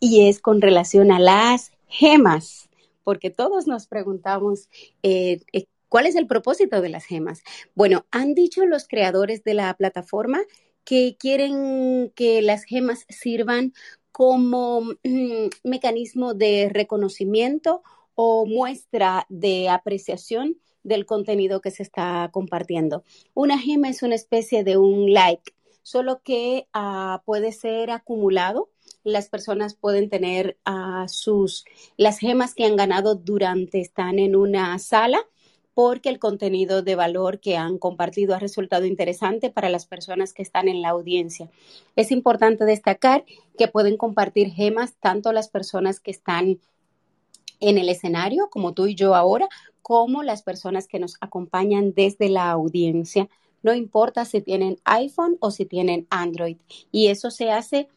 y 0.00 0.28
es 0.28 0.40
con 0.40 0.60
relación 0.60 1.12
a 1.12 1.18
las 1.18 1.72
gemas, 1.88 2.68
porque 3.04 3.30
todos 3.30 3.66
nos 3.66 3.86
preguntamos 3.86 4.68
eh, 5.02 5.40
cuál 5.88 6.06
es 6.06 6.16
el 6.16 6.26
propósito 6.26 6.80
de 6.80 6.88
las 6.88 7.04
gemas. 7.04 7.42
Bueno, 7.74 8.06
han 8.10 8.34
dicho 8.34 8.66
los 8.66 8.88
creadores 8.88 9.44
de 9.44 9.54
la 9.54 9.74
plataforma 9.74 10.40
que 10.84 11.16
quieren 11.18 12.12
que 12.14 12.42
las 12.42 12.64
gemas 12.64 13.04
sirvan 13.08 13.74
como 14.12 14.80
mm, 14.80 15.48
mecanismo 15.64 16.32
de 16.32 16.70
reconocimiento 16.72 17.82
o 18.16 18.46
muestra 18.46 19.26
de 19.28 19.68
apreciación 19.68 20.56
del 20.82 21.06
contenido 21.06 21.60
que 21.60 21.70
se 21.70 21.82
está 21.82 22.28
compartiendo. 22.32 23.04
Una 23.34 23.58
gema 23.58 23.88
es 23.88 24.02
una 24.02 24.14
especie 24.14 24.64
de 24.64 24.76
un 24.76 25.12
like, 25.12 25.52
solo 25.82 26.20
que 26.22 26.66
ah, 26.72 27.22
puede 27.24 27.52
ser 27.52 27.90
acumulado. 27.90 28.70
Las 29.04 29.28
personas 29.28 29.74
pueden 29.74 30.08
tener 30.10 30.58
uh, 30.66 31.06
sus, 31.08 31.64
las 31.96 32.18
gemas 32.18 32.54
que 32.54 32.64
han 32.64 32.74
ganado 32.74 33.14
durante, 33.14 33.80
están 33.80 34.18
en 34.18 34.34
una 34.34 34.76
sala 34.80 35.20
porque 35.74 36.08
el 36.08 36.18
contenido 36.18 36.80
de 36.80 36.94
valor 36.94 37.38
que 37.38 37.58
han 37.58 37.76
compartido 37.76 38.34
ha 38.34 38.38
resultado 38.38 38.86
interesante 38.86 39.50
para 39.50 39.68
las 39.68 39.84
personas 39.84 40.32
que 40.32 40.40
están 40.40 40.68
en 40.68 40.80
la 40.80 40.88
audiencia. 40.88 41.50
Es 41.96 42.10
importante 42.10 42.64
destacar 42.64 43.26
que 43.58 43.68
pueden 43.68 43.98
compartir 43.98 44.48
gemas 44.48 44.94
tanto 45.00 45.32
las 45.32 45.50
personas 45.50 46.00
que 46.00 46.12
están 46.12 46.60
en 47.60 47.78
el 47.78 47.88
escenario, 47.88 48.48
como 48.50 48.72
tú 48.72 48.86
y 48.86 48.94
yo 48.94 49.14
ahora, 49.14 49.48
como 49.82 50.22
las 50.22 50.42
personas 50.42 50.88
que 50.88 50.98
nos 50.98 51.16
acompañan 51.20 51.94
desde 51.94 52.28
la 52.28 52.50
audiencia. 52.50 53.28
No 53.62 53.74
importa 53.74 54.24
si 54.24 54.40
tienen 54.40 54.78
iPhone 54.84 55.36
o 55.40 55.50
si 55.50 55.64
tienen 55.64 56.06
Android. 56.10 56.56
Y 56.92 57.08
eso 57.08 57.30
se 57.30 57.50
hace 57.50 57.88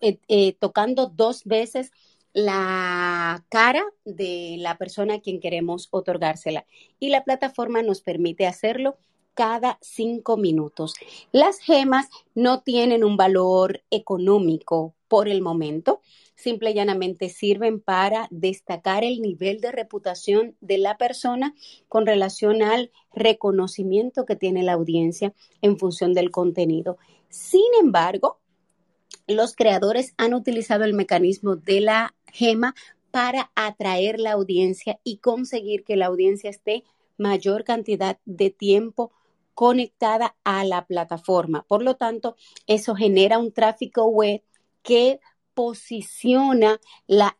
eh, 0.00 0.18
eh, 0.28 0.54
tocando 0.58 1.06
dos 1.06 1.44
veces 1.44 1.92
la 2.32 3.44
cara 3.48 3.84
de 4.04 4.56
la 4.58 4.78
persona 4.78 5.14
a 5.14 5.20
quien 5.20 5.40
queremos 5.40 5.88
otorgársela. 5.90 6.66
Y 6.98 7.10
la 7.10 7.24
plataforma 7.24 7.82
nos 7.82 8.00
permite 8.00 8.46
hacerlo 8.46 8.96
cada 9.34 9.78
cinco 9.80 10.36
minutos. 10.36 10.94
Las 11.30 11.58
gemas 11.58 12.08
no 12.34 12.62
tienen 12.62 13.04
un 13.04 13.16
valor 13.16 13.82
económico 13.90 14.94
por 15.08 15.28
el 15.28 15.42
momento, 15.42 16.00
simple 16.42 16.70
y 16.70 16.74
llanamente 16.74 17.28
sirven 17.28 17.80
para 17.80 18.28
destacar 18.30 19.04
el 19.04 19.22
nivel 19.22 19.60
de 19.60 19.72
reputación 19.72 20.56
de 20.60 20.78
la 20.78 20.98
persona 20.98 21.54
con 21.88 22.06
relación 22.06 22.62
al 22.62 22.90
reconocimiento 23.14 24.24
que 24.24 24.36
tiene 24.36 24.62
la 24.62 24.72
audiencia 24.72 25.34
en 25.60 25.78
función 25.78 26.14
del 26.14 26.30
contenido. 26.30 26.98
Sin 27.28 27.64
embargo, 27.80 28.40
los 29.26 29.54
creadores 29.54 30.14
han 30.18 30.34
utilizado 30.34 30.84
el 30.84 30.94
mecanismo 30.94 31.56
de 31.56 31.80
la 31.80 32.14
gema 32.32 32.74
para 33.10 33.50
atraer 33.54 34.18
la 34.18 34.32
audiencia 34.32 34.98
y 35.04 35.18
conseguir 35.18 35.84
que 35.84 35.96
la 35.96 36.06
audiencia 36.06 36.50
esté 36.50 36.84
mayor 37.18 37.64
cantidad 37.64 38.18
de 38.24 38.50
tiempo 38.50 39.12
conectada 39.54 40.34
a 40.44 40.64
la 40.64 40.86
plataforma. 40.86 41.64
Por 41.68 41.82
lo 41.82 41.96
tanto, 41.96 42.36
eso 42.66 42.94
genera 42.94 43.38
un 43.38 43.52
tráfico 43.52 44.06
web 44.06 44.42
que 44.82 45.20
posiciona 45.54 46.80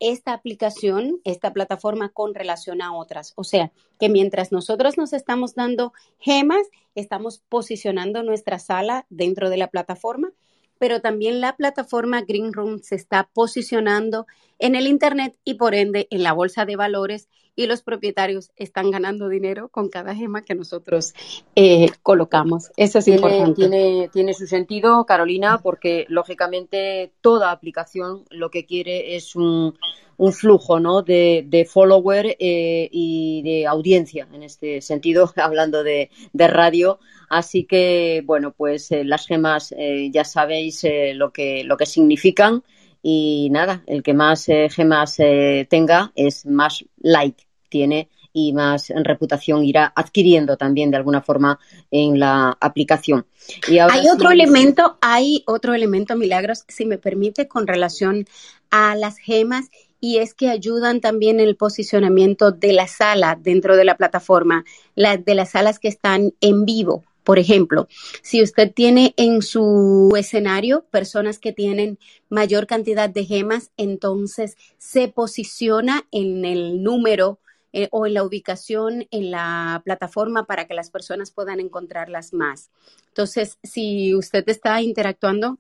esta 0.01 0.33
aplicación, 0.33 1.21
esta 1.25 1.53
plataforma 1.53 2.11
con 2.11 2.35
relación 2.35 2.83
a 2.83 2.95
otras. 2.95 3.33
O 3.37 3.45
sea, 3.45 3.73
que 3.99 4.09
mientras 4.09 4.53
nosotros 4.53 4.99
nos 4.99 5.13
estamos 5.13 5.55
dando 5.55 5.93
gemas, 6.19 6.67
estamos 6.95 7.43
posicionando 7.49 8.23
nuestra 8.23 8.59
sala 8.59 9.07
dentro 9.11 9.51
de 9.51 9.57
la 9.57 9.69
plataforma, 9.69 10.33
pero 10.79 11.01
también 11.01 11.41
la 11.41 11.57
plataforma 11.57 12.23
Green 12.23 12.53
Room 12.53 12.81
se 12.83 12.97
está 12.97 13.31
posicionando 13.33 14.27
en 14.59 14.75
el 14.75 14.87
Internet 14.87 15.39
y 15.45 15.55
por 15.55 15.75
ende 15.75 16.09
en 16.11 16.23
la 16.23 16.33
bolsa 16.33 16.65
de 16.65 16.77
valores 16.77 17.29
y 17.55 17.67
los 17.67 17.83
propietarios 17.83 18.51
están 18.57 18.91
ganando 18.91 19.29
dinero 19.29 19.69
con 19.69 19.89
cada 19.89 20.15
gema 20.15 20.43
que 20.43 20.55
nosotros 20.55 21.15
eh, 21.55 21.91
colocamos. 22.03 22.71
Eso 22.77 22.99
es 22.99 23.09
importante. 23.09 23.69
Tiene, 23.69 24.09
tiene 24.13 24.33
su 24.33 24.47
sentido, 24.47 25.05
Carolina, 25.05 25.61
porque 25.63 26.07
lógicamente 26.09 27.13
toda 27.21 27.51
aplicación 27.51 28.25
lo 28.31 28.51
que 28.51 28.65
quiere 28.65 29.17
es 29.17 29.37
un, 29.37 29.79
un 30.17 30.33
flujo 30.33 30.81
¿no? 30.81 31.03
de, 31.03 31.45
de 31.47 31.67
follower 31.67 32.37
eh, 32.39 32.89
y 32.91 33.43
de 33.43 33.67
audiencia, 33.67 34.27
en 34.33 34.43
este 34.43 34.81
sentido, 34.81 35.31
hablando 35.37 35.83
de, 35.83 36.11
de 36.33 36.49
radio. 36.49 37.01
Así 37.29 37.65
que, 37.65 38.23
bueno, 38.25 38.53
pues 38.53 38.91
eh, 38.93 39.05
las 39.05 39.27
gemas 39.27 39.75
ya 40.11 40.25
sabéis 40.25 40.87
lo, 41.15 41.33
que, 41.33 41.65
lo 41.65 41.77
que 41.77 41.87
significan 41.87 42.63
y 43.03 43.49
nada, 43.51 43.83
el 43.87 44.03
que 44.03 44.15
más 44.15 44.49
eh, 44.49 44.69
gemas 44.71 45.19
eh, 45.19 45.67
tenga 45.69 46.13
es 46.15 46.47
más 46.47 46.85
like 46.99 47.45
tiene 47.69 48.09
y 48.33 48.53
más 48.53 48.89
reputación 48.95 49.65
irá 49.65 49.93
adquiriendo 49.95 50.57
también 50.57 50.91
de 50.91 50.97
alguna 50.97 51.21
forma 51.21 51.59
en 51.91 52.19
la 52.19 52.57
aplicación. 52.61 53.27
hay 53.69 54.09
otro 54.09 54.31
elemento, 54.31 54.97
hay 55.01 55.43
otro 55.47 55.75
elemento, 55.75 56.17
Milagros, 56.17 56.65
si 56.69 56.87
me 56.87 56.99
permite, 56.99 57.49
con 57.49 57.67
relación 57.67 58.27
a 58.71 58.95
las 58.95 59.19
gemas 59.19 59.69
y 60.01 60.19
es 60.19 60.35
que 60.35 60.49
ayudan 60.49 61.01
también 61.01 61.41
en 61.41 61.47
el 61.47 61.57
posicionamiento 61.57 62.51
de 62.51 62.73
la 62.73 62.89
sala 62.89 63.39
dentro 63.41 63.77
de 63.77 63.85
la 63.85 63.97
plataforma, 63.97 64.65
de 64.97 65.35
las 65.35 65.51
salas 65.51 65.79
que 65.79 65.89
están 65.89 66.33
en 66.41 66.65
vivo. 66.65 67.05
Por 67.25 67.39
ejemplo, 67.39 67.89
si 68.23 68.43
usted 68.43 68.73
tiene 68.73 69.15
en 69.17 69.43
su 69.43 70.13
escenario 70.17 70.85
personas 70.91 71.39
que 71.39 71.53
tienen 71.53 71.99
mayor 72.29 72.67
cantidad 72.67 73.09
de 73.09 73.25
gemas, 73.25 73.71
entonces 73.77 74.57
se 74.79 75.09
posiciona 75.09 76.07
en 76.11 76.45
el 76.45 76.83
número 76.83 77.39
eh, 77.73 77.89
o 77.91 78.07
en 78.07 78.15
la 78.15 78.23
ubicación 78.23 79.07
en 79.11 79.31
la 79.31 79.81
plataforma 79.85 80.45
para 80.45 80.67
que 80.67 80.75
las 80.75 80.91
personas 80.91 81.31
puedan 81.31 81.59
encontrarlas 81.59 82.35
más. 82.35 82.71
Entonces, 83.09 83.59
si 83.63 84.15
usted 84.15 84.45
está 84.49 84.83
interactuando 84.83 85.59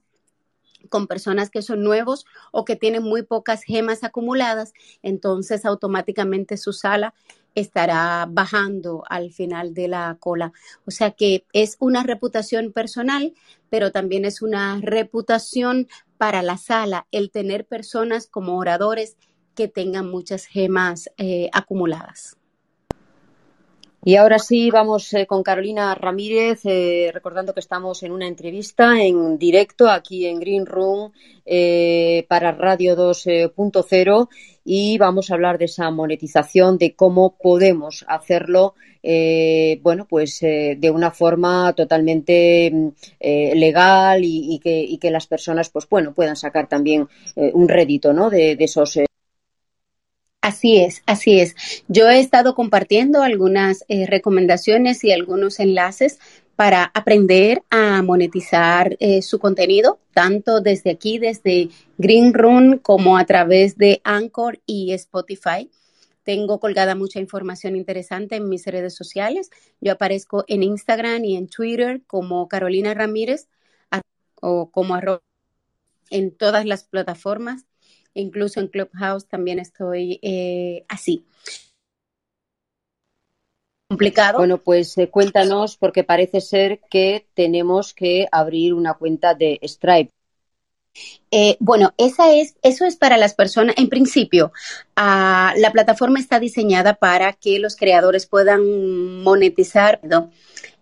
con 0.88 1.06
personas 1.06 1.48
que 1.48 1.62
son 1.62 1.82
nuevos 1.82 2.26
o 2.50 2.64
que 2.64 2.76
tienen 2.76 3.02
muy 3.02 3.22
pocas 3.22 3.62
gemas 3.62 4.04
acumuladas, 4.04 4.74
entonces 5.02 5.64
automáticamente 5.64 6.56
su 6.56 6.72
sala 6.72 7.14
estará 7.54 8.26
bajando 8.28 9.04
al 9.08 9.32
final 9.32 9.74
de 9.74 9.88
la 9.88 10.16
cola. 10.18 10.52
O 10.86 10.90
sea 10.90 11.12
que 11.12 11.44
es 11.52 11.76
una 11.80 12.02
reputación 12.02 12.72
personal, 12.72 13.34
pero 13.70 13.92
también 13.92 14.24
es 14.24 14.42
una 14.42 14.78
reputación 14.82 15.88
para 16.18 16.42
la 16.42 16.56
sala 16.56 17.06
el 17.10 17.30
tener 17.30 17.66
personas 17.66 18.26
como 18.26 18.56
oradores 18.56 19.16
que 19.54 19.68
tengan 19.68 20.10
muchas 20.10 20.46
gemas 20.46 21.10
eh, 21.16 21.50
acumuladas. 21.52 22.36
Y 24.04 24.16
ahora 24.16 24.40
sí, 24.40 24.68
vamos 24.72 25.14
eh, 25.14 25.26
con 25.26 25.44
Carolina 25.44 25.94
Ramírez, 25.94 26.62
eh, 26.64 27.12
recordando 27.14 27.54
que 27.54 27.60
estamos 27.60 28.02
en 28.02 28.10
una 28.10 28.26
entrevista 28.26 29.00
en 29.00 29.38
directo 29.38 29.88
aquí 29.88 30.26
en 30.26 30.40
Green 30.40 30.66
Room 30.66 31.12
eh, 31.46 32.26
para 32.28 32.50
Radio 32.50 32.96
2.0 32.96 34.28
y 34.64 34.98
vamos 34.98 35.30
a 35.30 35.34
hablar 35.34 35.56
de 35.56 35.66
esa 35.66 35.88
monetización, 35.92 36.78
de 36.78 36.96
cómo 36.96 37.36
podemos 37.40 38.04
hacerlo, 38.08 38.74
bueno, 39.02 40.06
pues 40.08 40.38
de 40.40 40.92
una 40.92 41.10
forma 41.10 41.72
totalmente 41.72 42.92
legal 43.20 44.20
y, 44.24 44.60
que, 44.62 44.96
que, 45.00 45.10
las 45.10 45.26
personas, 45.26 45.68
pues 45.70 45.88
bueno, 45.88 46.14
puedan 46.14 46.36
sacar 46.36 46.68
también 46.68 47.08
un 47.34 47.68
rédito, 47.68 48.12
¿no? 48.12 48.30
De 48.30 48.56
esos 48.60 49.00
Así 50.42 50.78
es, 50.78 51.02
así 51.06 51.38
es. 51.40 51.54
Yo 51.86 52.08
he 52.08 52.18
estado 52.18 52.54
compartiendo 52.56 53.22
algunas 53.22 53.84
eh, 53.88 54.06
recomendaciones 54.06 55.04
y 55.04 55.12
algunos 55.12 55.60
enlaces 55.60 56.18
para 56.56 56.90
aprender 56.94 57.62
a 57.70 58.02
monetizar 58.02 58.96
eh, 59.00 59.22
su 59.22 59.38
contenido, 59.38 60.00
tanto 60.12 60.60
desde 60.60 60.90
aquí, 60.90 61.18
desde 61.18 61.70
Green 61.96 62.34
Room, 62.34 62.78
como 62.78 63.16
a 63.18 63.24
través 63.24 63.78
de 63.78 64.00
Anchor 64.04 64.60
y 64.66 64.92
Spotify. 64.92 65.70
tengo 66.24 66.60
colgada 66.60 66.94
mucha 66.96 67.20
información 67.20 67.76
interesante 67.76 68.36
en 68.36 68.48
mis 68.48 68.66
redes 68.66 68.94
sociales. 68.96 69.50
Yo 69.80 69.92
aparezco 69.92 70.44
en 70.48 70.62
Instagram 70.64 71.24
y 71.24 71.36
en 71.36 71.48
Twitter 71.48 72.02
como 72.06 72.48
Carolina 72.48 72.94
Ramírez 72.94 73.48
o 74.40 74.70
como 74.70 74.94
arroba 74.96 75.22
en 76.10 76.36
todas 76.36 76.66
las 76.66 76.84
plataformas, 76.84 77.64
incluso 78.14 78.60
en 78.60 78.68
Clubhouse 78.68 79.26
también 79.26 79.58
estoy 79.58 80.18
eh, 80.22 80.84
así. 80.88 81.24
Complicado. 83.88 84.38
Bueno, 84.38 84.58
pues 84.58 84.96
eh, 84.96 85.08
cuéntanos, 85.10 85.76
porque 85.76 86.02
parece 86.02 86.40
ser 86.40 86.80
que 86.90 87.26
tenemos 87.34 87.92
que 87.92 88.26
abrir 88.32 88.72
una 88.72 88.94
cuenta 88.94 89.34
de 89.34 89.60
Stripe. 89.62 90.10
Eh, 91.30 91.56
bueno, 91.60 91.92
esa 91.96 92.32
es, 92.32 92.54
eso 92.62 92.84
es 92.84 92.96
para 92.96 93.16
las 93.16 93.34
personas, 93.34 93.74
en 93.78 93.88
principio, 93.88 94.52
ah, 94.96 95.54
la 95.56 95.72
plataforma 95.72 96.18
está 96.18 96.38
diseñada 96.38 96.94
para 96.94 97.32
que 97.32 97.58
los 97.58 97.76
creadores 97.76 98.26
puedan 98.26 99.22
monetizar. 99.22 100.00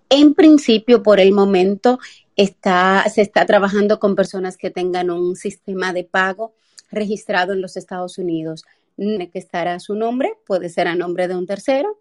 En 0.09 0.35
principio, 0.35 1.03
por 1.03 1.21
el 1.21 1.33
momento, 1.33 2.01
está, 2.37 3.05
se 3.13 3.23
está 3.23 3.47
trabajando 3.47 4.01
con 4.01 4.17
personas 4.17 4.57
que 4.57 4.71
tengan 4.71 5.11
un 5.11 5.37
sistema 5.37 5.93
de 5.93 6.05
pago 6.05 6.55
registrado 6.91 7.53
en 7.53 7.61
los 7.61 7.77
Estados 7.77 8.19
Unidos. 8.19 8.65
Tiene 8.97 9.31
que 9.31 9.39
estar 9.39 9.69
a 9.69 9.81
su 9.81 9.95
nombre, 9.95 10.35
puede 10.47 10.69
ser 10.69 10.89
a 10.89 10.95
nombre 10.95 11.29
de 11.29 11.37
un 11.37 11.47
tercero, 11.47 11.99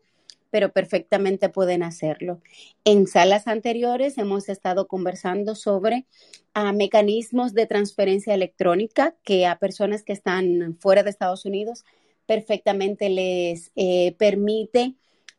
pero 0.52 0.72
perfectamente 0.72 1.50
pueden 1.50 1.84
hacerlo. 1.84 2.42
En 2.84 3.08
salas 3.08 3.48
anteriores 3.48 4.18
hemos 4.18 4.50
estado 4.50 4.88
conversando 4.88 5.56
sobre 5.56 6.06
ah, 6.54 6.74
mecanismos 6.74 7.54
de 7.54 7.68
transferencia 7.68 8.34
electrónica 8.34 9.16
que 9.24 9.46
a 9.46 9.58
personas 9.58 10.04
que 10.04 10.14
están 10.14 10.78
fuera 10.80 11.04
de 11.04 11.12
Estados 11.12 11.46
Unidos 11.46 11.84
perfectamente 12.26 13.10
les 13.10 13.72
eh, 13.76 14.16
permite 14.20 14.96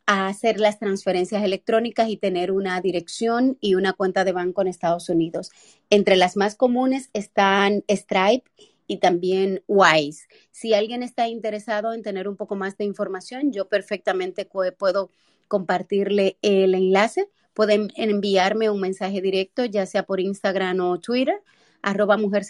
hacer 0.06 0.58
las 0.58 0.80
transferencias 0.80 1.44
electrónicas 1.44 2.08
y 2.08 2.16
tener 2.16 2.50
una 2.50 2.80
dirección 2.80 3.58
y 3.60 3.76
una 3.76 3.92
cuenta 3.92 4.24
de 4.24 4.32
banco 4.32 4.62
en 4.62 4.66
Estados 4.66 5.08
Unidos. 5.08 5.52
Entre 5.88 6.16
las 6.16 6.36
más 6.36 6.56
comunes 6.56 7.10
están 7.12 7.84
Stripe 7.88 8.50
y 8.90 8.96
también 8.96 9.62
Wise. 9.68 10.26
Si 10.50 10.74
alguien 10.74 11.04
está 11.04 11.28
interesado 11.28 11.92
en 11.92 12.02
tener 12.02 12.26
un 12.26 12.34
poco 12.36 12.56
más 12.56 12.76
de 12.76 12.84
información, 12.84 13.52
yo 13.52 13.68
perfectamente 13.68 14.50
puedo 14.76 15.12
compartirle 15.46 16.38
el 16.42 16.74
enlace. 16.74 17.28
Pueden 17.54 17.92
enviarme 17.94 18.68
un 18.68 18.80
mensaje 18.80 19.20
directo, 19.20 19.64
ya 19.64 19.86
sea 19.86 20.02
por 20.02 20.18
Instagram 20.18 20.80
o 20.80 20.98
Twitter, 20.98 21.40
arroba 21.82 22.16
Mujer 22.16 22.42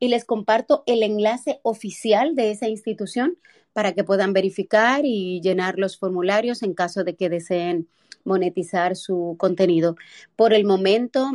y 0.00 0.08
les 0.08 0.24
comparto 0.24 0.82
el 0.86 1.04
enlace 1.04 1.60
oficial 1.62 2.34
de 2.34 2.50
esa 2.50 2.66
institución 2.66 3.38
para 3.72 3.92
que 3.92 4.02
puedan 4.02 4.32
verificar 4.32 5.02
y 5.04 5.40
llenar 5.40 5.78
los 5.78 5.96
formularios 5.96 6.64
en 6.64 6.74
caso 6.74 7.04
de 7.04 7.14
que 7.14 7.28
deseen 7.28 7.88
monetizar 8.24 8.96
su 8.96 9.36
contenido. 9.38 9.94
Por 10.34 10.52
el 10.52 10.64
momento, 10.64 11.30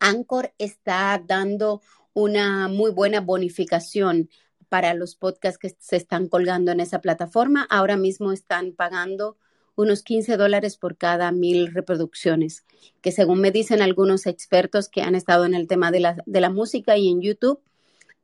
Anchor 0.00 0.52
está 0.58 1.22
dando 1.26 1.82
una 2.18 2.66
muy 2.66 2.90
buena 2.90 3.20
bonificación 3.20 4.28
para 4.68 4.92
los 4.92 5.14
podcasts 5.14 5.56
que 5.56 5.76
se 5.78 5.96
están 5.96 6.28
colgando 6.28 6.72
en 6.72 6.80
esa 6.80 7.00
plataforma. 7.00 7.64
Ahora 7.70 7.96
mismo 7.96 8.32
están 8.32 8.72
pagando 8.72 9.36
unos 9.76 10.02
15 10.02 10.36
dólares 10.36 10.76
por 10.76 10.96
cada 10.96 11.30
mil 11.30 11.72
reproducciones, 11.72 12.64
que 13.00 13.12
según 13.12 13.40
me 13.40 13.52
dicen 13.52 13.82
algunos 13.82 14.26
expertos 14.26 14.88
que 14.88 15.02
han 15.02 15.14
estado 15.14 15.44
en 15.44 15.54
el 15.54 15.68
tema 15.68 15.92
de 15.92 16.00
la, 16.00 16.16
de 16.26 16.40
la 16.40 16.50
música 16.50 16.96
y 16.96 17.08
en 17.08 17.22
YouTube, 17.22 17.60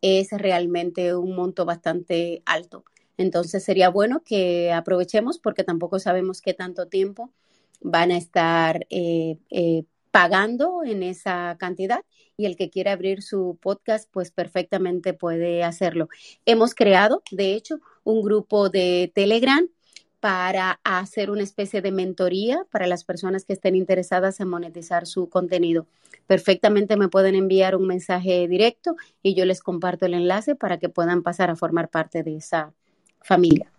es 0.01 0.31
realmente 0.33 1.15
un 1.15 1.37
monto 1.37 1.65
bastante 1.65 2.43
alto. 2.47 2.85
Entonces 3.17 3.63
sería 3.63 3.91
bueno 3.91 4.25
que 4.25 4.73
aprovechemos 4.73 5.39
porque 5.39 5.63
tampoco 5.63 6.01
sabemos 6.01 6.41
qué 6.41 6.53
tanto 6.53 6.89
tiempo 6.89 7.31
van 7.81 8.11
a 8.11 8.17
estar 8.17 8.87
eh, 8.91 9.39
eh, 9.51 9.85
pagando 10.15 10.85
en 10.85 11.03
esa 11.03 11.57
cantidad 11.59 12.05
y 12.37 12.47
el 12.47 12.55
que 12.55 12.71
quiera 12.71 12.93
abrir 12.93 13.21
su 13.21 13.59
podcast, 13.61 14.09
pues 14.13 14.31
perfectamente 14.31 15.13
puede 15.13 15.65
hacerlo. 15.65 16.09
Hemos 16.47 16.73
creado, 16.77 17.25
de 17.33 17.55
hecho, 17.55 17.81
un 18.05 18.23
grupo 18.23 18.69
de 18.69 19.11
Telegram 19.13 19.69
para 20.21 20.79
hacer 20.85 21.33
una 21.33 21.43
especie 21.43 21.83
de 21.83 21.91
mentoría 21.91 22.65
para 22.71 22.87
las 22.87 23.03
personas 23.03 23.45
que 23.45 23.55
estén 23.55 23.75
interesadas 23.75 24.39
en 24.39 24.47
monetizar 24.47 25.09
su 25.09 25.29
contenido. 25.29 25.89
Perfectamente 26.29 26.97
me 26.97 27.09
pueden 27.09 27.35
enviar 27.35 27.75
un 27.75 27.89
mensaje 27.89 28.47
directo 28.47 28.95
y 29.21 29.35
yo 29.35 29.45
les 29.47 29.63
comparto 29.63 30.07
el 30.07 30.15
enlace 30.15 30.55
para 30.55 30.79
que 30.79 30.89
puedan 30.89 31.25
pasar 31.25 31.51
a 31.51 31.57
formar 31.57 31.89
parte 31.89 32.23
de 32.23 32.37
esa 32.37 32.73
familia. 33.21 33.74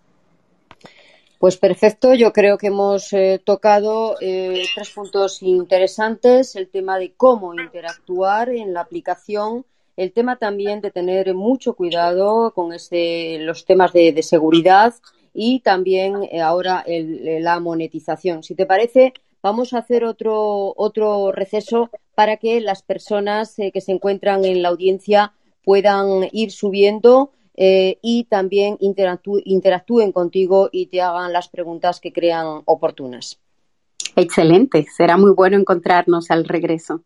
Pues 1.46 1.58
perfecto, 1.58 2.16
yo 2.16 2.34
creo 2.34 2.58
que 2.58 2.66
hemos 2.66 3.14
eh, 3.14 3.40
tocado 3.46 4.16
eh, 4.20 4.64
tres 4.74 4.90
puntos 4.90 5.44
interesantes, 5.44 6.56
el 6.56 6.70
tema 6.70 6.98
de 6.98 7.14
cómo 7.14 7.54
interactuar 7.54 8.50
en 8.50 8.74
la 8.74 8.82
aplicación, 8.82 9.64
el 9.96 10.12
tema 10.12 10.38
también 10.38 10.82
de 10.82 10.90
tener 10.90 11.36
mucho 11.36 11.76
cuidado 11.76 12.52
con 12.56 12.74
este, 12.74 13.38
los 13.38 13.64
temas 13.64 13.94
de, 13.94 14.20
seguridad 14.24 14.96
y 15.36 15.60
también 15.60 16.24
eh, 16.32 16.42
ahora 16.42 16.84
la 16.88 17.60
monetización. 17.60 18.42
Si 18.42 18.56
te 18.56 18.66
parece, 18.66 19.14
vamos 19.44 19.74
a 19.74 19.78
hacer 19.78 20.04
otro, 20.04 20.74
otro 20.76 21.32
receso 21.32 21.92
para 22.16 22.38
que 22.38 22.60
las 22.60 22.82
personas 22.82 23.54
que 23.72 23.82
se 23.82 23.92
encuentran 23.92 24.46
en 24.46 24.64
la 24.64 24.70
audiencia 24.70 25.34
puedan 25.64 26.28
ir 26.32 26.52
subiendo 26.52 27.34
eh, 27.56 28.00
y 28.02 28.26
también 28.26 28.78
interactúen 28.80 30.12
contigo 30.12 30.70
y 30.72 30.88
te 30.88 31.02
hagan 31.02 31.34
las 31.34 31.48
preguntas 31.48 32.00
que 32.00 32.12
crean 32.12 32.62
oportunas. 32.66 33.40
Excelente, 34.16 34.86
será 34.96 35.18
muy 35.18 35.32
bueno 35.32 35.58
encontrarnos 35.58 36.32
al 36.32 36.46
regreso. 36.46 37.04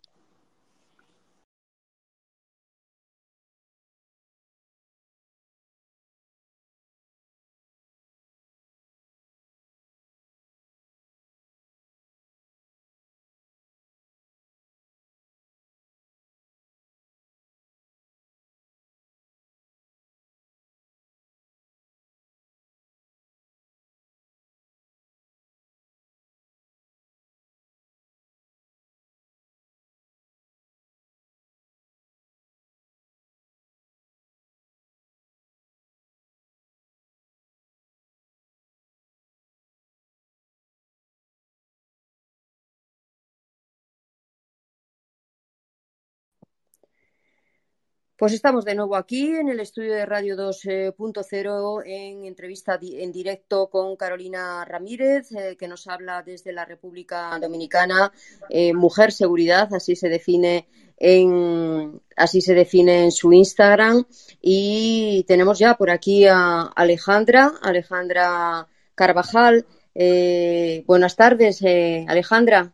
Pues 48.20 48.34
estamos 48.34 48.66
de 48.66 48.76
nuevo 48.76 48.98
aquí 48.98 49.30
en 49.30 49.48
el 49.48 49.62
estudio 49.62 49.94
de 49.94 50.06
Radio 50.06 50.36
2.0 50.36 51.84
en 51.86 52.26
entrevista 52.26 52.78
en 52.82 53.14
directo 53.14 53.70
con 53.70 53.96
Carolina 53.96 54.66
Ramírez, 54.66 55.32
eh, 55.32 55.56
que 55.58 55.70
nos 55.70 55.88
habla 55.88 56.22
desde 56.22 56.52
la 56.52 56.66
República 56.66 57.40
Dominicana. 57.40 58.12
Eh, 58.50 58.74
mujer 58.74 59.14
Seguridad, 59.14 59.74
así 59.74 59.96
se 59.96 60.10
define 60.10 60.68
en 60.98 62.02
así 62.18 62.42
se 62.42 62.54
define 62.54 63.06
en 63.06 63.14
su 63.14 63.32
Instagram. 63.32 64.04
Y 64.42 65.24
tenemos 65.26 65.58
ya 65.58 65.76
por 65.76 65.90
aquí 65.90 66.28
a 66.28 66.64
Alejandra, 66.76 67.54
Alejandra 67.62 68.68
Carvajal. 68.96 69.66
Eh, 69.96 70.84
buenas 70.86 71.16
tardes, 71.16 71.64
Alejandra. 72.06 72.74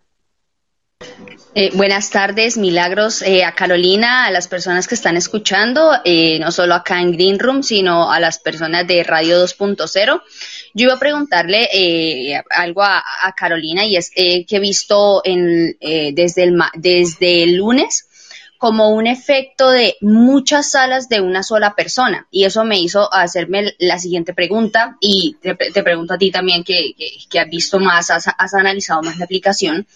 Eh, 1.57 1.71
buenas 1.73 2.09
tardes, 2.09 2.57
milagros 2.57 3.21
eh, 3.21 3.43
a 3.43 3.53
Carolina, 3.53 4.25
a 4.25 4.31
las 4.31 4.47
personas 4.47 4.87
que 4.87 4.95
están 4.95 5.17
escuchando, 5.17 5.91
eh, 6.05 6.39
no 6.39 6.51
solo 6.51 6.73
acá 6.73 7.01
en 7.01 7.11
Green 7.11 7.37
Room, 7.37 7.63
sino 7.63 8.11
a 8.11 8.19
las 8.19 8.39
personas 8.39 8.87
de 8.87 9.03
Radio 9.03 9.43
2.0. 9.43 10.21
Yo 10.73 10.85
iba 10.85 10.93
a 10.93 10.99
preguntarle 10.99 12.43
algo 12.49 12.83
a, 12.83 13.03
Carolina 13.35 13.85
y 13.85 13.97
es 13.97 14.09
que 14.09 14.45
he 14.49 14.59
visto 14.59 15.21
desde 15.25 16.43
el 17.43 17.55
lunes 17.55 18.07
como 18.57 18.89
un 18.89 19.07
efecto 19.07 19.71
de 19.71 19.95
muchas 20.01 20.71
salas 20.71 21.07
de 21.07 21.21
una 21.21 21.43
sola 21.43 21.75
persona. 21.75 22.27
Y 22.31 22.43
eso 22.43 22.65
me 22.65 22.79
hizo 22.79 23.13
hacerme 23.13 23.75
la 23.79 23.99
siguiente 23.99 24.33
pregunta 24.33 24.97
y 24.99 25.37
te, 25.41 25.55
pregunto 25.55 26.13
a 26.13 26.17
ti 26.17 26.31
también 26.31 26.63
que, 26.63 26.95
has 27.39 27.49
visto 27.49 27.79
más, 27.79 28.11
has 28.11 28.53
analizado 28.53 29.01
más 29.03 29.17
la 29.17 29.25
aplicación 29.25 29.87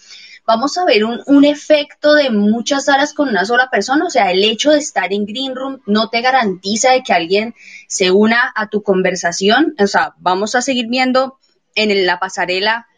vamos 0.50 0.76
a 0.78 0.84
ver 0.84 1.04
un, 1.04 1.22
un, 1.26 1.44
efecto 1.44 2.14
de 2.14 2.28
muchas 2.30 2.86
salas 2.86 3.14
con 3.14 3.28
una 3.28 3.44
sola 3.44 3.70
persona. 3.70 4.04
O 4.04 4.10
sea, 4.10 4.32
el 4.32 4.42
hecho 4.42 4.72
de 4.72 4.78
estar 4.78 5.12
en 5.12 5.24
Green 5.24 5.54
Room 5.54 5.80
no 5.86 6.08
te 6.08 6.22
garantiza 6.22 6.90
de 6.90 7.04
que 7.04 7.12
alguien 7.12 7.54
se 7.86 8.10
una 8.10 8.52
a 8.56 8.68
tu 8.68 8.82
conversación. 8.82 9.76
O 9.78 9.86
sea, 9.86 10.14
vamos 10.18 10.56
a 10.56 10.60
seguir 10.60 10.88
viendo 10.88 11.38
en 11.76 12.04
la 12.04 12.18
pasarela 12.18 12.88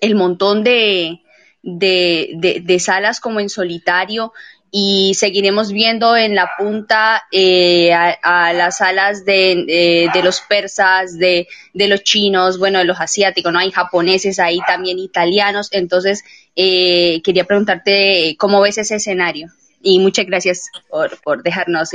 el 0.00 0.14
montón 0.14 0.62
de, 0.62 1.22
de, 1.64 2.62
de, 2.64 2.78
salas 2.78 3.18
como 3.18 3.40
en 3.40 3.48
solitario 3.48 4.32
y 4.78 5.14
seguiremos 5.14 5.72
viendo 5.72 6.18
en 6.18 6.34
la 6.34 6.50
punta 6.58 7.22
eh, 7.32 7.94
a, 7.94 8.52
las 8.52 8.76
salas 8.76 9.24
de, 9.24 10.10
de 10.12 10.22
los 10.22 10.42
persas, 10.42 11.18
de, 11.18 11.48
de, 11.72 11.88
los 11.88 12.02
chinos, 12.02 12.58
bueno, 12.58 12.80
de 12.80 12.84
los 12.84 13.00
asiáticos, 13.00 13.50
¿no? 13.50 13.58
Hay 13.58 13.70
japoneses 13.70 14.38
ahí 14.38 14.58
también, 14.66 14.98
italianos. 14.98 15.70
Entonces, 15.72 16.24
eh, 16.56 17.22
quería 17.22 17.44
preguntarte 17.44 18.36
cómo 18.38 18.60
ves 18.60 18.76
ese 18.76 18.96
escenario. 18.96 19.48
Y 19.80 19.98
muchas 19.98 20.26
gracias 20.26 20.66
por, 20.90 21.22
por 21.22 21.42
dejarnos 21.42 21.94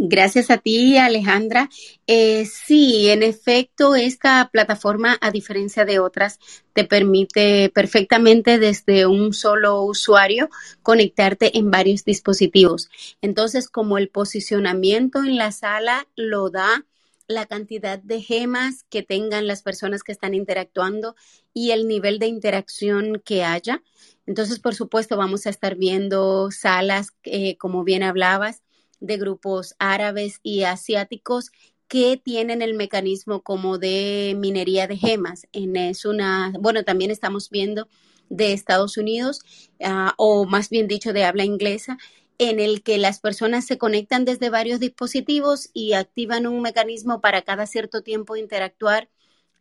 Gracias 0.00 0.48
a 0.50 0.58
ti, 0.58 0.96
Alejandra. 0.96 1.68
Eh, 2.06 2.44
sí, 2.46 3.08
en 3.10 3.24
efecto, 3.24 3.96
esta 3.96 4.48
plataforma, 4.52 5.18
a 5.20 5.32
diferencia 5.32 5.84
de 5.84 5.98
otras, 5.98 6.38
te 6.72 6.84
permite 6.84 7.68
perfectamente 7.74 8.60
desde 8.60 9.06
un 9.06 9.32
solo 9.34 9.82
usuario 9.82 10.50
conectarte 10.82 11.58
en 11.58 11.72
varios 11.72 12.04
dispositivos. 12.04 12.88
Entonces, 13.22 13.68
como 13.68 13.98
el 13.98 14.08
posicionamiento 14.08 15.18
en 15.18 15.36
la 15.36 15.50
sala 15.50 16.06
lo 16.14 16.48
da 16.48 16.86
la 17.26 17.46
cantidad 17.46 17.98
de 17.98 18.22
gemas 18.22 18.84
que 18.88 19.02
tengan 19.02 19.48
las 19.48 19.62
personas 19.62 20.04
que 20.04 20.12
están 20.12 20.32
interactuando 20.32 21.16
y 21.52 21.72
el 21.72 21.88
nivel 21.88 22.20
de 22.20 22.28
interacción 22.28 23.20
que 23.24 23.42
haya. 23.42 23.82
Entonces, 24.26 24.60
por 24.60 24.76
supuesto, 24.76 25.16
vamos 25.16 25.46
a 25.46 25.50
estar 25.50 25.74
viendo 25.74 26.52
salas, 26.52 27.08
eh, 27.24 27.56
como 27.56 27.82
bien 27.82 28.04
hablabas, 28.04 28.62
de 29.00 29.16
grupos 29.16 29.74
árabes 29.78 30.40
y 30.42 30.62
asiáticos 30.62 31.50
que 31.88 32.20
tienen 32.22 32.60
el 32.62 32.74
mecanismo 32.74 33.42
como 33.42 33.78
de 33.78 34.34
minería 34.38 34.86
de 34.86 34.96
gemas. 34.96 35.48
En, 35.52 35.74
es 35.76 36.04
una, 36.04 36.52
bueno, 36.60 36.84
también 36.84 37.10
estamos 37.10 37.48
viendo 37.50 37.88
de 38.28 38.52
Estados 38.52 38.98
Unidos, 38.98 39.40
uh, 39.80 40.10
o 40.18 40.44
más 40.44 40.68
bien 40.68 40.86
dicho 40.86 41.14
de 41.14 41.24
habla 41.24 41.44
inglesa, 41.44 41.96
en 42.36 42.60
el 42.60 42.82
que 42.82 42.98
las 42.98 43.20
personas 43.20 43.66
se 43.66 43.78
conectan 43.78 44.24
desde 44.26 44.50
varios 44.50 44.80
dispositivos 44.80 45.70
y 45.72 45.94
activan 45.94 46.46
un 46.46 46.60
mecanismo 46.60 47.20
para 47.20 47.42
cada 47.42 47.66
cierto 47.66 48.02
tiempo 48.02 48.36
interactuar 48.36 49.08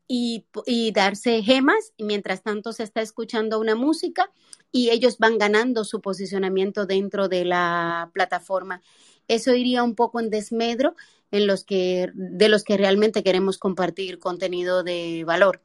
y, 0.08 0.46
y, 0.66 0.92
darse 0.92 1.42
gemas, 1.44 1.94
y 1.98 2.04
mientras 2.04 2.44
tanto 2.44 2.72
se 2.72 2.84
está 2.84 3.02
escuchando 3.02 3.60
una 3.60 3.76
música 3.76 4.32
y 4.72 4.90
ellos 4.90 5.18
van 5.18 5.38
ganando 5.38 5.84
su 5.84 6.02
posicionamiento 6.02 6.86
dentro 6.86 7.28
de 7.28 7.46
la 7.46 8.10
plataforma 8.14 8.82
eso 9.28 9.54
iría 9.54 9.84
un 9.84 9.96
poco 9.96 10.20
en 10.20 10.30
desmedro 10.30 10.96
en 11.32 11.48
los 11.48 11.64
que, 11.64 12.12
de 12.14 12.50
los 12.50 12.64
que 12.64 12.78
realmente 12.78 13.24
queremos 13.24 13.58
compartir 13.58 14.20
contenido 14.20 14.84
de 14.84 15.24
valor. 15.26 15.62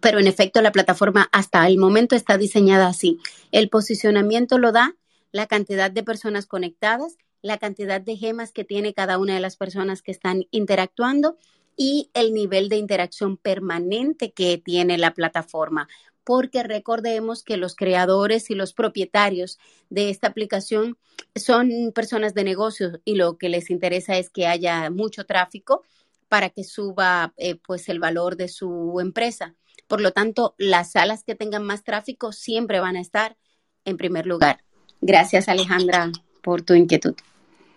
Pero 0.00 0.20
en 0.20 0.26
efecto, 0.26 0.62
la 0.62 0.72
plataforma 0.72 1.28
hasta 1.32 1.66
el 1.66 1.78
momento 1.78 2.14
está 2.14 2.38
diseñada 2.38 2.86
así. 2.86 3.18
El 3.50 3.68
posicionamiento 3.68 4.58
lo 4.58 4.70
da 4.70 4.94
la 5.32 5.46
cantidad 5.46 5.90
de 5.90 6.04
personas 6.04 6.46
conectadas, 6.46 7.16
la 7.42 7.58
cantidad 7.58 8.00
de 8.00 8.16
gemas 8.16 8.52
que 8.52 8.64
tiene 8.64 8.94
cada 8.94 9.18
una 9.18 9.34
de 9.34 9.40
las 9.40 9.56
personas 9.56 10.02
que 10.02 10.12
están 10.12 10.46
interactuando 10.50 11.38
y 11.76 12.10
el 12.14 12.34
nivel 12.34 12.68
de 12.68 12.76
interacción 12.76 13.36
permanente 13.36 14.32
que 14.32 14.58
tiene 14.58 14.98
la 14.98 15.14
plataforma 15.14 15.88
porque 16.24 16.62
recordemos 16.62 17.42
que 17.42 17.56
los 17.56 17.74
creadores 17.74 18.50
y 18.50 18.54
los 18.54 18.72
propietarios 18.72 19.58
de 19.88 20.10
esta 20.10 20.28
aplicación 20.28 20.96
son 21.34 21.92
personas 21.94 22.34
de 22.34 22.44
negocios 22.44 23.00
y 23.04 23.14
lo 23.14 23.38
que 23.38 23.48
les 23.48 23.70
interesa 23.70 24.16
es 24.16 24.30
que 24.30 24.46
haya 24.46 24.90
mucho 24.90 25.26
tráfico 25.26 25.82
para 26.28 26.50
que 26.50 26.64
suba 26.64 27.34
eh, 27.36 27.56
pues 27.56 27.88
el 27.88 27.98
valor 27.98 28.36
de 28.36 28.48
su 28.48 28.98
empresa. 29.00 29.54
Por 29.88 30.00
lo 30.00 30.12
tanto, 30.12 30.54
las 30.58 30.92
salas 30.92 31.24
que 31.24 31.34
tengan 31.34 31.64
más 31.64 31.82
tráfico 31.82 32.32
siempre 32.32 32.78
van 32.80 32.96
a 32.96 33.00
estar 33.00 33.36
en 33.84 33.96
primer 33.96 34.26
lugar. 34.26 34.62
Gracias, 35.00 35.48
Alejandra, 35.48 36.12
por 36.42 36.62
tu 36.62 36.74
inquietud. 36.74 37.14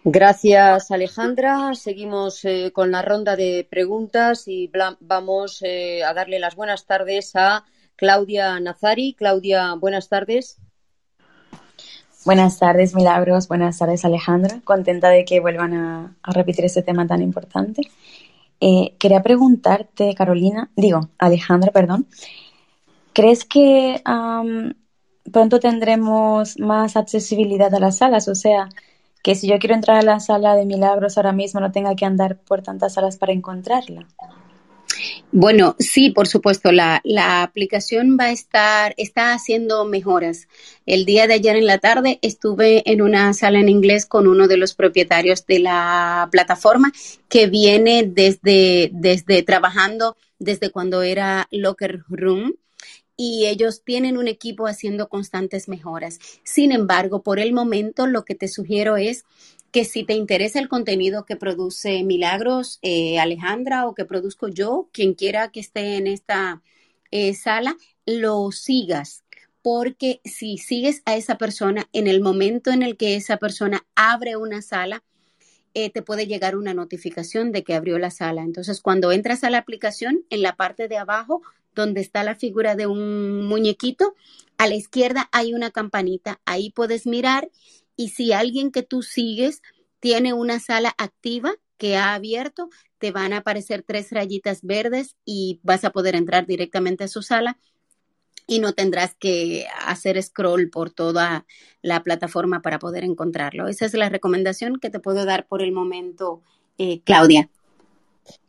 Gracias, 0.05 0.91
Alejandra. 0.91 1.73
Seguimos 1.75 2.43
eh, 2.43 2.71
con 2.73 2.91
la 2.91 3.01
ronda 3.01 3.37
de 3.37 3.65
preguntas 3.69 4.47
y 4.47 4.69
vamos 4.99 5.61
eh, 5.61 6.03
a 6.03 6.13
darle 6.13 6.39
las 6.39 6.55
buenas 6.55 6.85
tardes 6.85 7.35
a 7.35 7.63
Claudia 8.03 8.59
Nazari. 8.59 9.13
Claudia, 9.13 9.75
buenas 9.75 10.09
tardes. 10.09 10.57
Buenas 12.25 12.59
tardes, 12.59 12.93
Milagros. 12.95 13.47
Buenas 13.47 13.77
tardes, 13.77 14.03
Alejandra. 14.03 14.59
Contenta 14.65 15.07
de 15.07 15.23
que 15.23 15.39
vuelvan 15.39 15.73
a, 15.73 16.13
repetir 16.23 16.65
este 16.65 16.81
tema 16.81 17.07
tan 17.07 17.21
importante. 17.21 17.83
Eh, 18.59 18.97
quería 18.99 19.23
preguntarte, 19.23 20.13
Carolina, 20.15 20.69
digo, 20.75 21.11
Alejandra, 21.17 21.71
perdón, 21.71 22.07
¿crees 23.13 23.45
que 23.45 24.01
pronto 25.31 25.61
tendremos 25.61 26.59
más 26.59 26.97
accesibilidad 26.97 27.73
a 27.73 27.79
las 27.79 27.99
salas? 27.99 28.27
O 28.27 28.35
sea, 28.35 28.67
que 29.23 29.35
si 29.35 29.47
yo 29.47 29.59
quiero 29.59 29.75
entrar 29.75 29.95
a 29.95 30.01
la 30.01 30.19
sala 30.19 30.57
de 30.57 30.65
milagros 30.65 31.17
ahora 31.17 31.31
mismo 31.31 31.61
no 31.61 31.71
tenga 31.71 31.95
que 31.95 32.05
andar 32.05 32.35
por 32.35 32.63
tantas 32.63 32.95
salas 32.95 33.15
para 33.15 33.31
encontrarla. 33.31 34.05
Bueno, 35.31 35.75
sí, 35.79 36.11
por 36.11 36.27
supuesto, 36.27 36.71
la, 36.71 37.01
aplicación 37.43 38.17
va 38.19 38.25
a 38.25 38.31
estar, 38.31 38.93
está 38.97 39.33
haciendo 39.33 39.85
mejoras. 39.85 40.47
El 40.85 41.05
día 41.05 41.27
de 41.27 41.35
ayer 41.35 41.55
en 41.55 41.65
la 41.65 41.77
tarde 41.77 42.19
estuve 42.21 42.89
en 42.91 43.01
una 43.01 43.33
sala 43.33 43.59
en 43.59 43.69
inglés 43.69 44.05
con 44.05 44.27
uno 44.27 44.47
de 44.47 44.57
los 44.57 44.73
propietarios 44.73 45.45
de 45.45 45.59
la 45.59 46.27
plataforma 46.31 46.91
que 47.29 47.47
viene 47.47 48.03
desde, 48.03 48.89
desde 48.93 49.43
trabajando 49.43 50.15
desde 50.39 50.71
cuando 50.71 51.01
era 51.01 51.47
Locker 51.51 52.03
Room 52.09 52.55
y 53.15 53.45
ellos 53.45 53.83
tienen 53.83 54.17
un 54.17 54.27
equipo 54.27 54.67
haciendo 54.67 55.07
constantes 55.07 55.69
mejoras. 55.69 56.19
Sin 56.43 56.71
embargo, 56.71 57.21
por 57.21 57.39
el 57.39 57.53
momento 57.53 58.07
lo 58.07 58.25
que 58.25 58.35
te 58.35 58.47
sugiero 58.47 58.97
es 58.97 59.23
que 59.73 59.85
si 59.85 60.03
te 60.03 60.13
interesa 60.13 60.59
el 60.59 60.69
contenido 60.69 61.25
que 61.25 61.35
produce 61.35 62.03
Milagros, 62.03 62.77
eh, 62.83 63.19
Alejandra, 63.19 63.87
o 63.87 63.95
que 63.95 64.05
produzco 64.05 64.47
yo, 64.47 64.87
quien 64.93 65.15
quiera 65.15 65.49
que 65.49 65.59
esté 65.59 65.97
en 65.97 66.05
esta 66.05 66.61
eh, 67.09 67.33
sala, 67.33 67.75
lo 68.05 68.51
sigas. 68.51 69.23
Porque 69.63 70.21
si 70.25 70.59
sigues 70.59 71.01
a 71.05 71.15
esa 71.15 71.39
persona, 71.39 71.89
en 71.91 72.05
el 72.05 72.21
momento 72.21 72.69
en 72.69 72.83
el 72.83 72.97
que 72.97 73.15
esa 73.15 73.37
persona 73.37 73.83
abre 73.95 74.37
una 74.37 74.61
sala, 74.61 75.03
eh, 75.73 75.89
te 75.89 76.03
puede 76.03 76.27
llegar 76.27 76.55
una 76.55 76.75
notificación 76.75 77.51
de 77.51 77.63
que 77.63 77.73
abrió 77.73 77.97
la 77.97 78.11
sala. 78.11 78.43
Entonces, 78.43 78.79
cuando 78.79 79.11
entras 79.11 79.43
a 79.43 79.49
la 79.49 79.57
aplicación, 79.57 80.23
en 80.29 80.43
la 80.43 80.55
parte 80.55 80.87
de 80.87 80.97
abajo, 80.97 81.41
donde 81.73 82.01
está 82.01 82.23
la 82.23 82.35
figura 82.35 82.75
de 82.75 82.85
un 82.85 83.47
muñequito, 83.47 84.13
a 84.59 84.67
la 84.67 84.75
izquierda 84.75 85.29
hay 85.31 85.55
una 85.55 85.71
campanita. 85.71 86.39
Ahí 86.45 86.69
puedes 86.69 87.07
mirar 87.07 87.49
y 87.95 88.09
si 88.09 88.33
alguien 88.33 88.71
que 88.71 88.83
tú 88.83 89.01
sigues 89.01 89.61
tiene 89.99 90.33
una 90.33 90.59
sala 90.59 90.93
activa 90.97 91.53
que 91.77 91.95
ha 91.97 92.13
abierto, 92.13 92.69
te 92.97 93.11
van 93.11 93.33
a 93.33 93.37
aparecer 93.37 93.83
tres 93.85 94.11
rayitas 94.11 94.61
verdes 94.61 95.15
y 95.25 95.59
vas 95.63 95.83
a 95.83 95.91
poder 95.91 96.15
entrar 96.15 96.45
directamente 96.45 97.03
a 97.03 97.07
su 97.07 97.21
sala 97.21 97.57
y 98.47 98.59
no 98.59 98.73
tendrás 98.73 99.15
que 99.15 99.67
hacer 99.85 100.21
scroll 100.21 100.69
por 100.69 100.91
toda 100.91 101.45
la 101.81 102.03
plataforma 102.03 102.61
para 102.61 102.79
poder 102.79 103.03
encontrarlo. 103.03 103.67
Esa 103.67 103.85
es 103.85 103.93
la 103.93 104.09
recomendación 104.09 104.79
que 104.79 104.89
te 104.89 104.99
puedo 104.99 105.25
dar 105.25 105.47
por 105.47 105.61
el 105.61 105.71
momento, 105.71 106.41
eh, 106.77 107.01
Claudia. 107.03 107.49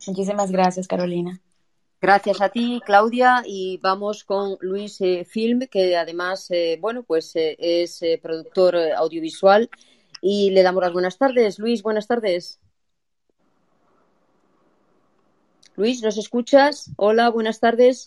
Muchísimas 0.06 0.50
gracias, 0.50 0.88
Carolina. 0.88 1.40
Gracias 2.00 2.40
a 2.40 2.50
ti, 2.50 2.82
Claudia, 2.84 3.42
y 3.46 3.78
vamos 3.78 4.24
con 4.24 4.58
Luis 4.60 5.00
eh, 5.00 5.24
Film, 5.24 5.60
que 5.70 5.96
además, 5.96 6.50
eh, 6.50 6.78
bueno, 6.80 7.02
pues 7.02 7.34
eh, 7.36 7.56
es 7.58 8.00
productor 8.20 8.76
audiovisual 8.76 9.70
y 10.20 10.50
le 10.50 10.62
damos 10.62 10.82
las 10.82 10.92
buenas 10.92 11.16
tardes. 11.16 11.58
Luis, 11.58 11.82
buenas 11.82 12.06
tardes. 12.06 12.60
Luis, 15.76 16.02
¿nos 16.02 16.18
escuchas? 16.18 16.90
Hola, 16.96 17.30
buenas 17.30 17.58
tardes. 17.58 18.04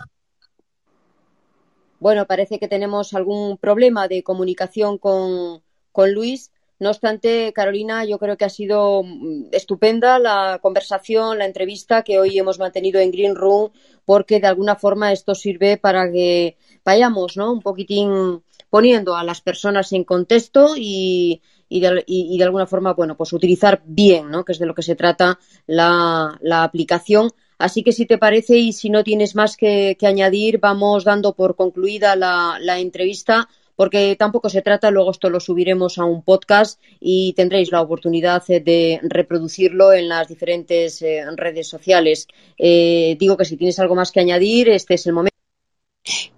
Bueno, 1.99 2.25
parece 2.27 2.59
que 2.59 2.67
tenemos 2.67 3.13
algún 3.13 3.57
problema 3.57 4.07
de 4.07 4.23
comunicación 4.23 4.97
con, 4.97 5.63
con 5.91 6.13
Luis. 6.13 6.51
No 6.79 6.89
obstante, 6.89 7.51
Carolina, 7.53 8.05
yo 8.05 8.19
creo 8.19 8.37
que 8.37 8.45
ha 8.45 8.49
sido 8.49 9.03
mm, 9.03 9.47
estupenda 9.51 10.19
la 10.19 10.59
conversación, 10.61 11.39
la 11.39 11.45
entrevista 11.45 12.03
que 12.03 12.19
hoy 12.19 12.37
hemos 12.37 12.59
mantenido 12.59 12.99
en 12.99 13.11
Green 13.11 13.35
Room, 13.35 13.71
porque 14.05 14.39
de 14.39 14.47
alguna 14.47 14.75
forma 14.75 15.11
esto 15.11 15.35
sirve 15.35 15.77
para 15.77 16.11
que 16.11 16.57
vayamos, 16.85 17.37
¿no? 17.37 17.51
Un 17.51 17.61
poquitín 17.61 18.43
poniendo 18.69 19.15
a 19.15 19.23
las 19.23 19.41
personas 19.41 19.91
en 19.93 20.03
contexto 20.03 20.75
y, 20.77 21.41
de, 21.69 22.43
alguna 22.43 22.67
forma, 22.67 22.93
bueno, 22.93 23.15
pues 23.17 23.33
utilizar 23.33 23.81
bien, 23.85 24.29
¿no? 24.29 24.45
Que 24.45 24.51
es 24.51 24.59
de 24.59 24.65
lo 24.65 24.75
que 24.75 24.83
se 24.83 24.95
trata 24.95 25.39
la, 25.65 26.37
la 26.41 26.63
aplicación 26.63 27.31
Así 27.57 27.83
que 27.83 27.91
si 27.91 28.05
te 28.05 28.17
parece 28.17 28.57
y 28.57 28.71
si 28.71 28.89
no 28.89 29.03
tienes 29.03 29.35
más 29.35 29.57
que, 29.57 29.97
añadir, 30.03 30.59
vamos 30.59 31.03
dando 31.03 31.33
por 31.33 31.55
concluida 31.55 32.15
la, 32.15 32.79
entrevista 32.79 33.49
porque 33.77 34.17
tampoco 34.17 34.49
se 34.49 34.61
trata, 34.61 34.91
luego 34.91 35.11
esto 35.11 35.29
lo 35.29 35.39
subiremos 35.39 35.97
a 35.99 36.03
un 36.03 36.23
podcast 36.23 36.81
y 36.99 37.31
tendréis 37.33 37.71
la 37.71 37.81
oportunidad 37.81 38.45
de 38.45 38.99
reproducirlo 39.03 39.93
en 39.93 40.09
las 40.09 40.27
diferentes 40.27 41.01
eh, 41.01 41.23
redes 41.37 41.69
sociales. 41.69 42.27
Eh, 42.57 43.15
digo 43.19 43.37
que 43.37 43.45
si 43.45 43.55
tienes 43.55 43.79
algo 43.79 43.95
más 43.95 44.11
que 44.11 44.19
añadir, 44.19 44.67
este 44.67 44.95
es 44.95 45.05
el 45.05 45.13
momento. 45.13 45.37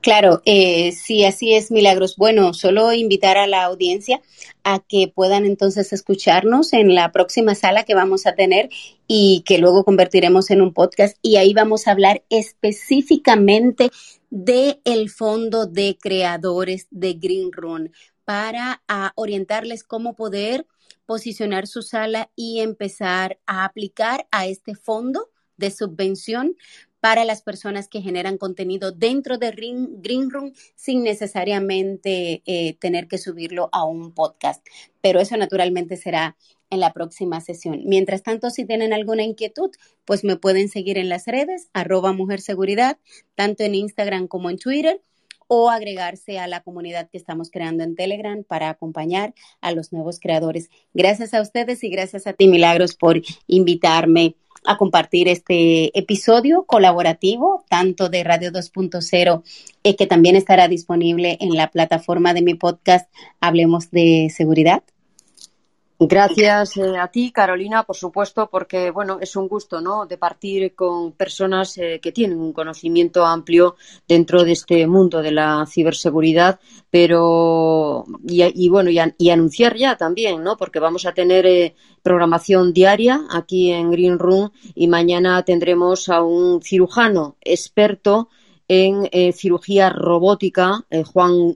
Claro, 0.02 0.42
eh, 0.46 0.92
sí, 0.92 1.24
así 1.26 1.54
es, 1.54 1.72
Milagros. 1.72 2.16
Bueno, 2.18 2.54
solo 2.54 2.94
invitar 2.94 3.38
a 3.38 3.48
la 3.48 3.64
audiencia 3.64 4.22
a 4.64 4.80
que 4.80 5.12
puedan 5.14 5.46
entonces 5.46 5.94
escucharnos 5.94 6.74
en 6.74 6.96
la 6.96 7.12
próxima 7.12 7.54
sala 7.56 7.84
que 7.84 7.96
vamos 7.96 8.26
a 8.26 8.34
tener 8.34 8.70
y 9.08 9.44
que 9.46 9.58
luego 9.58 9.84
convertiremos 9.84 10.52
en 10.52 10.62
un 10.62 10.74
podcast 10.74 11.18
y 11.22 11.38
ahí 11.38 11.54
vamos 11.54 11.88
a 11.88 11.92
hablar 11.92 12.24
específicamente 12.30 13.90
de 14.30 14.82
el 14.86 15.10
fondo 15.10 15.66
de 15.66 15.98
creadores 16.00 16.88
de 16.92 17.14
Green 17.14 17.52
Run 17.52 17.92
para 18.26 18.84
orientarles 19.16 19.84
cómo 19.84 20.16
poder 20.16 20.68
posicionar 21.06 21.66
su 21.66 21.82
sala 21.82 22.30
y 22.36 22.60
empezar 22.60 23.40
a 23.48 23.66
aplicar 23.66 24.28
a 24.32 24.46
este 24.46 24.76
fondo 24.76 25.30
de 25.58 25.72
subvención 25.72 26.56
para 27.00 27.26
las 27.26 27.42
personas 27.42 27.88
que 27.88 28.02
generan 28.02 28.38
contenido 28.38 28.92
dentro 28.92 29.38
de 29.38 29.52
Green 29.52 30.30
Room 30.30 30.54
sin 30.76 31.04
necesariamente 31.04 32.42
eh, 32.46 32.76
tener 32.80 33.08
que 33.08 33.18
subirlo 33.18 33.70
a 33.72 33.86
un 33.86 34.14
podcast. 34.14 34.66
Pero 35.02 35.20
eso 35.20 35.38
naturalmente 35.38 35.98
será 35.98 36.36
en 36.70 36.80
la 36.80 36.94
próxima 36.94 37.42
sesión. 37.42 37.82
Mientras 37.86 38.24
tanto, 38.24 38.50
si 38.50 38.66
tienen 38.66 38.94
alguna 38.94 39.24
inquietud, 39.24 39.72
pues 40.06 40.24
me 40.24 40.36
pueden 40.36 40.70
seguir 40.70 40.98
en 40.98 41.10
las 41.10 41.26
redes, 41.26 41.70
arroba 41.74 42.14
mujer 42.14 42.42
seguridad, 42.42 42.98
tanto 43.36 43.64
en 43.64 43.76
Instagram 43.76 44.28
como 44.28 44.50
en 44.50 44.58
Twitter 44.58 45.02
o 45.50 45.70
agregarse 45.70 46.38
a 46.40 46.48
la 46.48 46.62
comunidad 46.62 47.10
que 47.10 47.18
estamos 47.18 47.50
creando 47.50 47.84
en 47.84 47.96
Telegram 47.96 48.44
para 48.44 48.70
acompañar 48.70 49.34
a 49.62 49.72
los 49.72 49.92
nuevos 49.92 50.20
creadores. 50.20 50.70
Gracias 50.94 51.34
a 51.34 51.42
ustedes 51.42 51.84
y 51.84 51.90
gracias 51.90 52.28
a 52.28 52.34
ti, 52.34 52.48
Milagros, 52.48 52.96
por 52.96 53.20
invitarme 53.48 54.36
a 54.64 54.78
compartir 54.78 55.28
este 55.28 55.98
episodio 55.98 56.66
colaborativo, 56.66 57.66
tanto 57.68 58.10
de 58.10 58.24
Radio 58.24 58.52
2.0, 58.52 59.44
eh, 59.84 59.96
que 59.96 60.06
también 60.06 60.36
estará 60.36 60.68
disponible 60.68 61.38
en 61.42 61.56
la 61.56 61.72
plataforma 61.72 62.36
de 62.36 62.44
mi 62.44 62.54
podcast 62.54 63.12
Hablemos 63.42 63.90
de 63.90 64.32
Seguridad. 64.36 64.84
Gracias 66.02 66.78
eh, 66.78 66.98
a 66.98 67.10
ti, 67.10 67.30
Carolina, 67.34 67.84
por 67.84 67.98
supuesto, 67.98 68.50
porque 68.50 68.90
bueno, 68.90 69.18
es 69.20 69.36
un 69.36 69.50
gusto, 69.50 69.82
¿no? 69.82 70.06
De 70.06 70.18
partir 70.18 70.74
con 70.74 71.12
personas 71.12 71.78
eh, 71.78 72.00
que 72.02 72.14
tienen 72.14 72.40
un 72.40 72.54
conocimiento 72.54 73.26
amplio 73.26 73.76
dentro 74.08 74.46
de 74.46 74.54
este 74.54 74.88
mundo 74.88 75.22
de 75.22 75.34
la 75.34 75.66
ciberseguridad, 75.68 76.58
pero 76.90 78.06
y, 78.26 78.70
bueno, 78.70 78.90
y, 78.90 79.30
anunciar 79.30 79.76
ya 79.76 79.98
también, 79.98 80.42
¿no? 80.42 80.56
Porque 80.56 80.80
vamos 80.80 81.06
a 81.06 81.12
tener 81.12 81.46
eh, 81.46 81.76
programación 82.02 82.72
diaria 82.72 83.20
aquí 83.30 83.70
en 83.74 83.92
Green 83.92 84.20
Room 84.20 84.52
y 84.76 84.88
mañana 84.88 85.44
tendremos 85.44 86.08
a 86.08 86.24
un 86.24 86.62
cirujano 86.62 87.36
experto 87.42 88.30
en 88.70 89.10
cirugía 89.34 89.90
robótica, 89.90 90.86
Juan 91.12 91.56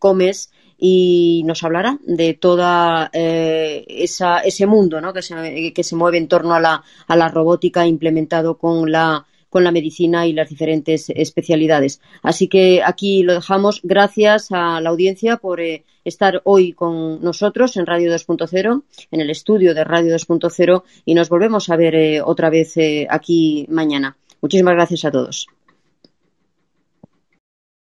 Gómez 0.00 0.52
y 0.78 1.42
nos 1.44 1.62
hablará 1.62 1.98
de 2.04 2.34
toda 2.34 3.10
eh, 3.12 3.84
ese 3.88 4.66
mundo 4.66 5.00
¿no? 5.00 5.12
que, 5.12 5.22
se, 5.22 5.72
que 5.72 5.84
se 5.84 5.96
mueve 5.96 6.18
en 6.18 6.28
torno 6.28 6.54
a 6.54 6.60
la, 6.60 6.82
a 7.06 7.16
la 7.16 7.28
robótica 7.28 7.86
implementado 7.86 8.58
con 8.58 8.90
la 8.90 9.26
con 9.48 9.62
la 9.62 9.70
medicina 9.70 10.26
y 10.26 10.32
las 10.32 10.48
diferentes 10.48 11.10
especialidades. 11.10 12.00
Así 12.24 12.48
que 12.48 12.82
aquí 12.84 13.22
lo 13.22 13.34
dejamos. 13.34 13.82
Gracias 13.84 14.50
a 14.50 14.80
la 14.80 14.90
audiencia 14.90 15.36
por 15.36 15.60
eh, 15.60 15.84
estar 16.04 16.42
hoy 16.42 16.72
con 16.72 17.22
nosotros 17.22 17.76
en 17.76 17.86
Radio 17.86 18.12
2.0, 18.12 18.82
en 19.12 19.20
el 19.20 19.30
estudio 19.30 19.72
de 19.72 19.84
Radio 19.84 20.12
2.0 20.16 20.82
y 21.04 21.14
nos 21.14 21.28
volvemos 21.28 21.70
a 21.70 21.76
ver 21.76 21.94
eh, 21.94 22.20
otra 22.20 22.50
vez 22.50 22.74
aquí 23.08 23.64
mañana. 23.70 24.16
Muchísimas 24.40 24.74
gracias 24.74 25.04
a 25.04 25.12
todos. 25.12 25.46